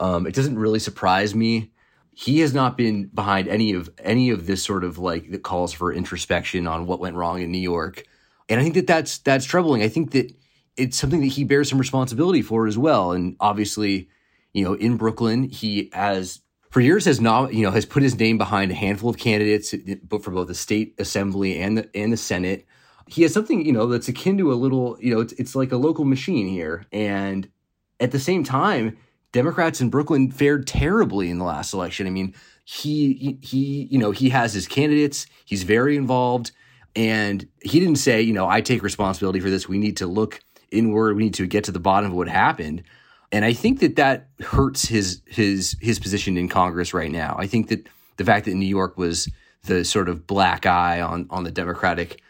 Um, 0.00 0.26
it 0.26 0.34
doesn't 0.34 0.58
really 0.58 0.78
surprise 0.80 1.34
me 1.34 1.72
he 2.14 2.40
has 2.40 2.52
not 2.52 2.76
been 2.76 3.06
behind 3.06 3.48
any 3.48 3.72
of 3.72 3.90
any 3.98 4.30
of 4.30 4.46
this 4.46 4.62
sort 4.62 4.84
of 4.84 4.98
like 4.98 5.30
the 5.30 5.38
calls 5.38 5.72
for 5.72 5.92
introspection 5.92 6.66
on 6.66 6.86
what 6.86 7.00
went 7.00 7.16
wrong 7.16 7.40
in 7.40 7.50
New 7.50 7.58
York. 7.58 8.04
And 8.48 8.60
I 8.60 8.62
think 8.62 8.74
that 8.74 8.86
that's 8.86 9.18
that's 9.18 9.46
troubling. 9.46 9.82
I 9.82 9.88
think 9.88 10.10
that 10.12 10.32
it's 10.76 10.96
something 10.96 11.20
that 11.20 11.28
he 11.28 11.44
bears 11.44 11.70
some 11.70 11.78
responsibility 11.78 12.42
for 12.42 12.66
as 12.66 12.76
well. 12.76 13.12
And 13.12 13.36
obviously, 13.40 14.08
you 14.52 14.64
know, 14.64 14.74
in 14.74 14.96
Brooklyn, 14.96 15.44
he 15.44 15.90
has 15.94 16.40
for 16.70 16.80
years 16.80 17.06
has 17.06 17.20
not 17.20 17.54
you 17.54 17.62
know 17.62 17.70
has 17.70 17.86
put 17.86 18.02
his 18.02 18.18
name 18.18 18.36
behind 18.36 18.70
a 18.70 18.74
handful 18.74 19.08
of 19.08 19.16
candidates, 19.16 19.74
for 20.10 20.30
both 20.30 20.48
the 20.48 20.54
state 20.54 20.94
assembly 20.98 21.60
and 21.60 21.78
the 21.78 21.90
and 21.96 22.12
the 22.12 22.18
Senate. 22.18 22.66
He 23.12 23.22
has 23.22 23.34
something 23.34 23.66
you 23.66 23.72
know 23.72 23.86
that's 23.86 24.08
akin 24.08 24.38
to 24.38 24.52
a 24.52 24.54
little 24.54 24.96
you 24.98 25.14
know 25.14 25.20
it's 25.20 25.34
it's 25.34 25.54
like 25.54 25.70
a 25.70 25.76
local 25.76 26.06
machine 26.06 26.48
here, 26.48 26.86
and 26.92 27.46
at 28.00 28.10
the 28.10 28.18
same 28.18 28.42
time 28.42 28.96
Democrats 29.32 29.82
in 29.82 29.90
Brooklyn 29.90 30.30
fared 30.30 30.66
terribly 30.66 31.28
in 31.28 31.38
the 31.38 31.44
last 31.44 31.74
election. 31.74 32.06
I 32.06 32.10
mean, 32.10 32.34
he 32.64 33.38
he 33.42 33.88
you 33.90 33.98
know 33.98 34.12
he 34.12 34.30
has 34.30 34.54
his 34.54 34.66
candidates. 34.66 35.26
He's 35.44 35.62
very 35.62 35.96
involved, 35.96 36.52
and 36.96 37.46
he 37.62 37.80
didn't 37.80 37.96
say 37.96 38.22
you 38.22 38.32
know 38.32 38.48
I 38.48 38.62
take 38.62 38.82
responsibility 38.82 39.40
for 39.40 39.50
this. 39.50 39.68
We 39.68 39.78
need 39.78 39.98
to 39.98 40.06
look 40.06 40.40
inward. 40.70 41.14
We 41.14 41.24
need 41.24 41.34
to 41.34 41.46
get 41.46 41.64
to 41.64 41.72
the 41.72 41.80
bottom 41.80 42.12
of 42.12 42.16
what 42.16 42.28
happened. 42.28 42.82
And 43.30 43.44
I 43.44 43.52
think 43.52 43.80
that 43.80 43.96
that 43.96 44.28
hurts 44.40 44.86
his 44.86 45.20
his 45.26 45.76
his 45.82 45.98
position 45.98 46.38
in 46.38 46.48
Congress 46.48 46.94
right 46.94 47.10
now. 47.10 47.36
I 47.38 47.46
think 47.46 47.68
that 47.68 47.86
the 48.16 48.24
fact 48.24 48.46
that 48.46 48.54
New 48.54 48.66
York 48.66 48.96
was 48.96 49.28
the 49.64 49.84
sort 49.84 50.08
of 50.08 50.26
black 50.26 50.64
eye 50.64 51.02
on 51.02 51.26
on 51.28 51.44
the 51.44 51.50
Democratic 51.50 52.22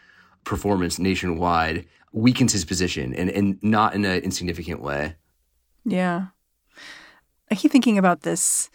performance 0.43 0.99
nationwide 0.99 1.85
weakens 2.11 2.53
his 2.53 2.65
position 2.65 3.13
and 3.13 3.29
and 3.29 3.61
not 3.63 3.95
in 3.95 4.05
an 4.05 4.21
insignificant 4.21 4.81
way. 4.81 5.15
Yeah. 5.85 6.27
I 7.51 7.55
keep 7.55 7.71
thinking 7.71 7.97
about 7.97 8.21
this 8.21 8.69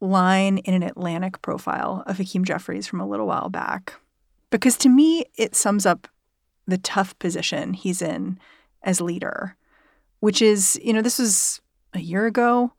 line 0.00 0.58
in 0.58 0.74
an 0.74 0.82
Atlantic 0.82 1.40
profile 1.42 2.02
of 2.06 2.18
Hakeem 2.18 2.44
Jeffries 2.44 2.86
from 2.86 3.00
a 3.00 3.06
little 3.06 3.26
while 3.26 3.48
back. 3.48 3.94
Because 4.50 4.76
to 4.78 4.88
me, 4.88 5.24
it 5.36 5.54
sums 5.54 5.86
up 5.86 6.08
the 6.66 6.78
tough 6.78 7.18
position 7.18 7.74
he's 7.74 8.02
in 8.02 8.38
as 8.82 9.00
leader, 9.00 9.56
which 10.20 10.42
is, 10.42 10.80
you 10.82 10.92
know, 10.92 11.02
this 11.02 11.18
was 11.18 11.60
a 11.94 12.00
year 12.00 12.26
ago, 12.26 12.72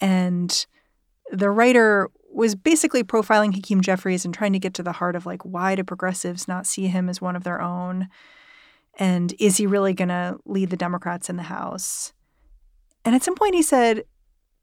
and 0.00 0.66
the 1.30 1.50
writer 1.50 2.08
was 2.30 2.54
basically 2.54 3.02
profiling 3.02 3.54
Hakeem 3.54 3.80
Jeffries 3.80 4.24
and 4.24 4.34
trying 4.34 4.52
to 4.52 4.58
get 4.58 4.74
to 4.74 4.82
the 4.82 4.92
heart 4.92 5.16
of 5.16 5.26
like, 5.26 5.44
why 5.44 5.74
do 5.74 5.82
progressives 5.82 6.46
not 6.46 6.66
see 6.66 6.86
him 6.86 7.08
as 7.08 7.20
one 7.20 7.36
of 7.36 7.44
their 7.44 7.60
own? 7.60 8.08
And 8.98 9.34
is 9.38 9.56
he 9.56 9.66
really 9.66 9.94
going 9.94 10.08
to 10.08 10.38
lead 10.44 10.70
the 10.70 10.76
Democrats 10.76 11.30
in 11.30 11.36
the 11.36 11.44
House? 11.44 12.12
And 13.04 13.14
at 13.14 13.22
some 13.22 13.34
point, 13.34 13.54
he 13.54 13.62
said, 13.62 14.04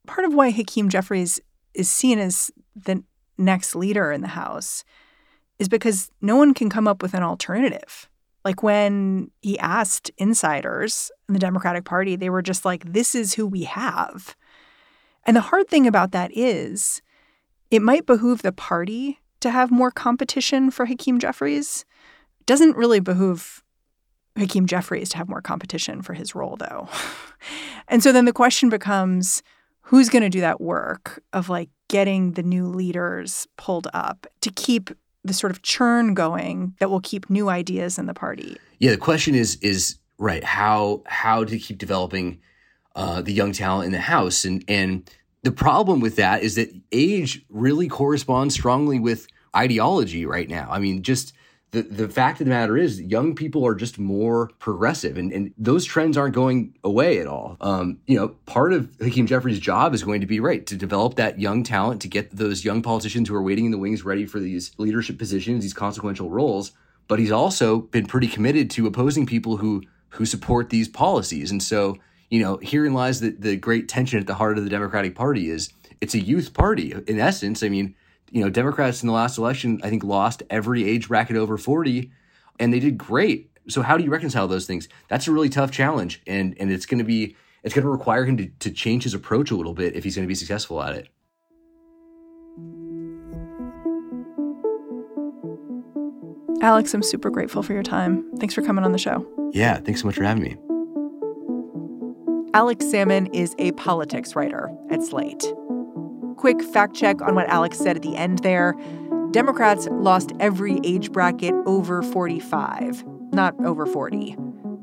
part 0.06 0.24
of 0.24 0.34
why 0.34 0.50
Hakeem 0.50 0.88
Jeffries 0.88 1.40
is 1.74 1.90
seen 1.90 2.18
as 2.18 2.50
the 2.74 3.02
next 3.38 3.74
leader 3.74 4.12
in 4.12 4.20
the 4.20 4.28
House 4.28 4.84
is 5.58 5.68
because 5.68 6.10
no 6.20 6.36
one 6.36 6.54
can 6.54 6.68
come 6.68 6.86
up 6.86 7.02
with 7.02 7.14
an 7.14 7.22
alternative. 7.22 8.08
Like 8.44 8.62
when 8.62 9.30
he 9.40 9.58
asked 9.58 10.10
insiders 10.18 11.10
in 11.28 11.32
the 11.32 11.40
Democratic 11.40 11.84
Party, 11.84 12.14
they 12.14 12.30
were 12.30 12.42
just 12.42 12.64
like, 12.64 12.92
this 12.92 13.14
is 13.14 13.34
who 13.34 13.46
we 13.46 13.64
have. 13.64 14.36
And 15.24 15.36
the 15.36 15.40
hard 15.40 15.68
thing 15.68 15.86
about 15.86 16.12
that 16.12 16.30
is 16.32 17.02
it 17.70 17.82
might 17.82 18.06
behoove 18.06 18.42
the 18.42 18.52
party 18.52 19.20
to 19.40 19.50
have 19.50 19.70
more 19.70 19.90
competition 19.90 20.70
for 20.70 20.86
Hakeem 20.86 21.18
Jeffries. 21.18 21.84
It 22.40 22.46
doesn't 22.46 22.76
really 22.76 23.00
behoove 23.00 23.62
Hakeem 24.36 24.66
Jeffries 24.66 25.08
to 25.10 25.16
have 25.16 25.28
more 25.28 25.40
competition 25.40 26.02
for 26.02 26.14
his 26.14 26.34
role, 26.34 26.56
though. 26.56 26.88
and 27.88 28.02
so 28.02 28.12
then 28.12 28.24
the 28.24 28.32
question 28.32 28.68
becomes 28.68 29.42
who's 29.80 30.08
going 30.08 30.22
to 30.22 30.28
do 30.28 30.40
that 30.40 30.60
work 30.60 31.22
of 31.32 31.48
like 31.48 31.70
getting 31.88 32.32
the 32.32 32.42
new 32.42 32.66
leaders 32.66 33.46
pulled 33.56 33.88
up 33.94 34.26
to 34.40 34.50
keep 34.50 34.90
the 35.24 35.32
sort 35.32 35.50
of 35.50 35.62
churn 35.62 36.14
going 36.14 36.74
that 36.78 36.90
will 36.90 37.00
keep 37.00 37.28
new 37.30 37.48
ideas 37.48 37.98
in 37.98 38.06
the 38.06 38.14
party. 38.14 38.56
Yeah, 38.78 38.92
the 38.92 38.96
question 38.96 39.34
is 39.34 39.56
is 39.56 39.98
right 40.18 40.44
how 40.44 41.02
how 41.06 41.44
to 41.44 41.58
keep 41.58 41.78
developing 41.78 42.40
uh, 42.94 43.20
the 43.22 43.32
young 43.32 43.52
talent 43.52 43.86
in 43.86 43.92
the 43.92 44.00
house, 44.00 44.44
and 44.44 44.64
and 44.68 45.08
the 45.46 45.52
problem 45.52 46.00
with 46.00 46.16
that 46.16 46.42
is 46.42 46.56
that 46.56 46.74
age 46.90 47.46
really 47.48 47.86
corresponds 47.86 48.52
strongly 48.52 48.98
with 48.98 49.28
ideology 49.54 50.26
right 50.26 50.48
now. 50.48 50.66
I 50.68 50.80
mean, 50.80 51.04
just 51.04 51.34
the, 51.70 51.82
the 51.82 52.08
fact 52.08 52.40
of 52.40 52.46
the 52.46 52.50
matter 52.50 52.76
is 52.76 53.00
young 53.00 53.36
people 53.36 53.64
are 53.64 53.76
just 53.76 53.96
more 53.96 54.50
progressive 54.58 55.16
and, 55.16 55.32
and 55.32 55.54
those 55.56 55.84
trends 55.84 56.16
aren't 56.16 56.34
going 56.34 56.76
away 56.82 57.20
at 57.20 57.28
all. 57.28 57.56
Um, 57.60 58.00
you 58.08 58.16
know, 58.16 58.30
part 58.46 58.72
of 58.72 58.90
Hakeem 59.00 59.28
Jeffries' 59.28 59.60
job 59.60 59.94
is 59.94 60.02
going 60.02 60.20
to 60.20 60.26
be 60.26 60.40
right 60.40 60.66
to 60.66 60.76
develop 60.76 61.14
that 61.14 61.38
young 61.38 61.62
talent, 61.62 62.02
to 62.02 62.08
get 62.08 62.34
those 62.34 62.64
young 62.64 62.82
politicians 62.82 63.28
who 63.28 63.36
are 63.36 63.42
waiting 63.42 63.66
in 63.66 63.70
the 63.70 63.78
wings 63.78 64.04
ready 64.04 64.26
for 64.26 64.40
these 64.40 64.72
leadership 64.78 65.16
positions, 65.16 65.62
these 65.62 65.72
consequential 65.72 66.28
roles. 66.28 66.72
But 67.06 67.20
he's 67.20 67.30
also 67.30 67.82
been 67.82 68.06
pretty 68.06 68.26
committed 68.26 68.68
to 68.72 68.88
opposing 68.88 69.26
people 69.26 69.58
who 69.58 69.84
who 70.08 70.26
support 70.26 70.70
these 70.70 70.88
policies. 70.88 71.52
And 71.52 71.62
so, 71.62 71.98
you 72.30 72.40
know, 72.40 72.58
herein 72.62 72.94
lies 72.94 73.20
the, 73.20 73.30
the 73.30 73.56
great 73.56 73.88
tension 73.88 74.18
at 74.18 74.26
the 74.26 74.34
heart 74.34 74.58
of 74.58 74.64
the 74.64 74.70
Democratic 74.70 75.14
Party 75.14 75.48
is 75.48 75.72
it's 76.00 76.14
a 76.14 76.20
youth 76.20 76.52
party. 76.52 76.94
In 77.06 77.18
essence, 77.18 77.62
I 77.62 77.68
mean, 77.68 77.94
you 78.30 78.42
know, 78.42 78.50
Democrats 78.50 79.02
in 79.02 79.06
the 79.06 79.12
last 79.12 79.38
election, 79.38 79.80
I 79.82 79.90
think, 79.90 80.04
lost 80.04 80.42
every 80.50 80.88
age 80.88 81.08
bracket 81.08 81.36
over 81.36 81.56
40, 81.56 82.10
and 82.58 82.72
they 82.72 82.80
did 82.80 82.98
great. 82.98 83.50
So 83.68 83.82
how 83.82 83.96
do 83.96 84.04
you 84.04 84.10
reconcile 84.10 84.48
those 84.48 84.66
things? 84.66 84.88
That's 85.08 85.26
a 85.26 85.32
really 85.32 85.48
tough 85.48 85.70
challenge, 85.70 86.22
and 86.26 86.56
and 86.58 86.70
it's 86.70 86.86
going 86.86 86.98
to 86.98 87.04
be 87.04 87.36
it's 87.62 87.74
going 87.74 87.84
to 87.84 87.90
require 87.90 88.24
him 88.24 88.36
to, 88.36 88.46
to 88.60 88.70
change 88.70 89.04
his 89.04 89.14
approach 89.14 89.50
a 89.50 89.56
little 89.56 89.74
bit 89.74 89.96
if 89.96 90.04
he's 90.04 90.14
going 90.14 90.26
to 90.26 90.28
be 90.28 90.34
successful 90.34 90.82
at 90.82 90.94
it. 90.94 91.08
Alex, 96.62 96.94
I'm 96.94 97.02
super 97.02 97.30
grateful 97.30 97.62
for 97.62 97.72
your 97.72 97.82
time. 97.82 98.24
Thanks 98.38 98.54
for 98.54 98.62
coming 98.62 98.84
on 98.84 98.92
the 98.92 98.98
show. 98.98 99.26
Yeah, 99.52 99.78
thanks 99.78 100.00
so 100.00 100.06
much 100.06 100.16
for 100.16 100.24
having 100.24 100.42
me. 100.42 100.56
Alex 102.56 102.90
Sammon 102.90 103.26
is 103.34 103.54
a 103.58 103.70
politics 103.72 104.34
writer 104.34 104.70
at 104.90 105.02
Slate 105.02 105.44
quick 106.36 106.62
fact 106.62 106.94
check 106.94 107.20
on 107.22 107.34
what 107.34 107.48
Alex 107.48 107.78
said 107.78 107.96
at 107.96 108.02
the 108.02 108.16
end 108.16 108.38
there. 108.40 108.74
Democrats 109.32 109.88
lost 109.90 110.32
every 110.38 110.78
age 110.84 111.10
bracket 111.10 111.54
over 111.66 112.02
45, 112.02 113.04
not 113.32 113.54
over 113.64 113.84
40. 113.84 114.36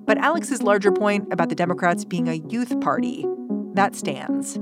But 0.05 0.17
Alex's 0.17 0.61
larger 0.61 0.91
point 0.91 1.31
about 1.31 1.49
the 1.49 1.55
Democrats 1.55 2.03
being 2.03 2.27
a 2.27 2.33
youth 2.33 2.79
party, 2.81 3.25
that 3.75 3.95
stands. 3.95 4.59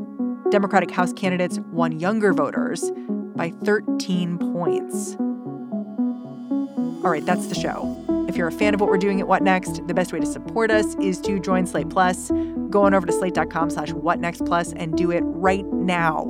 Democratic 0.52 0.92
House 0.92 1.12
candidates 1.14 1.60
won 1.72 2.00
younger 2.00 2.34
voters 2.34 2.92
by 3.36 3.52
13 3.64 4.38
points. 4.38 5.16
All 7.04 7.10
right, 7.10 7.26
that's 7.26 7.48
the 7.48 7.56
show. 7.56 7.98
If 8.30 8.38
you're 8.38 8.48
a 8.48 8.52
fan 8.52 8.76
of 8.76 8.80
what 8.80 8.90
we're 8.90 8.98
doing 8.98 9.20
at 9.20 9.28
What 9.28 9.42
Next, 9.42 9.86
the 9.88 9.94
best 9.94 10.14
way 10.14 10.20
to 10.20 10.26
support 10.26 10.70
us 10.70 10.94
is 11.02 11.20
to 11.22 11.40
join 11.40 11.66
Slate 11.66 11.90
Plus. 11.90 12.32
Go 12.72 12.84
on 12.84 12.94
over 12.94 13.06
to 13.06 13.14
slate.com 13.14 13.70
slash 13.70 13.92
whatnextplus 13.92 14.74
and 14.78 14.98
do 14.98 15.12
it 15.12 15.22
right 15.24 15.66
now. 15.68 16.24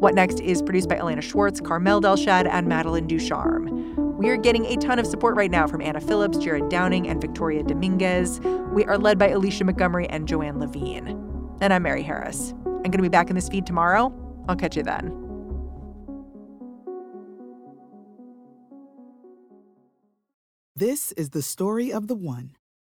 What 0.00 0.14
Next 0.14 0.40
is 0.40 0.62
produced 0.62 0.88
by 0.88 0.96
Elena 0.96 1.22
Schwartz, 1.22 1.60
Carmel 1.60 2.00
Delshad, 2.00 2.48
and 2.48 2.66
Madeline 2.66 3.06
Ducharme. 3.06 3.94
We 4.18 4.28
are 4.30 4.36
getting 4.36 4.64
a 4.66 4.76
ton 4.76 4.98
of 4.98 5.06
support 5.06 5.36
right 5.36 5.50
now 5.50 5.66
from 5.66 5.80
Anna 5.80 6.00
Phillips, 6.00 6.38
Jared 6.38 6.68
Downing, 6.68 7.08
and 7.08 7.20
Victoria 7.20 7.62
Dominguez. 7.62 8.40
We 8.72 8.84
are 8.84 8.98
led 8.98 9.18
by 9.18 9.28
Alicia 9.28 9.64
Montgomery 9.64 10.08
and 10.08 10.26
Joanne 10.26 10.58
Levine. 10.58 11.08
And 11.60 11.72
I'm 11.72 11.82
Mary 11.82 12.02
Harris. 12.02 12.52
I'm 12.66 12.82
going 12.82 12.92
to 12.92 13.02
be 13.02 13.08
back 13.08 13.28
in 13.28 13.36
this 13.36 13.48
feed 13.48 13.66
tomorrow. 13.66 14.12
I'll 14.48 14.56
catch 14.56 14.76
you 14.76 14.82
then. 14.82 15.20
This 20.76 21.12
is 21.12 21.30
the 21.30 21.42
story 21.42 21.92
of 21.92 22.08
the 22.08 22.16
one. 22.16 22.56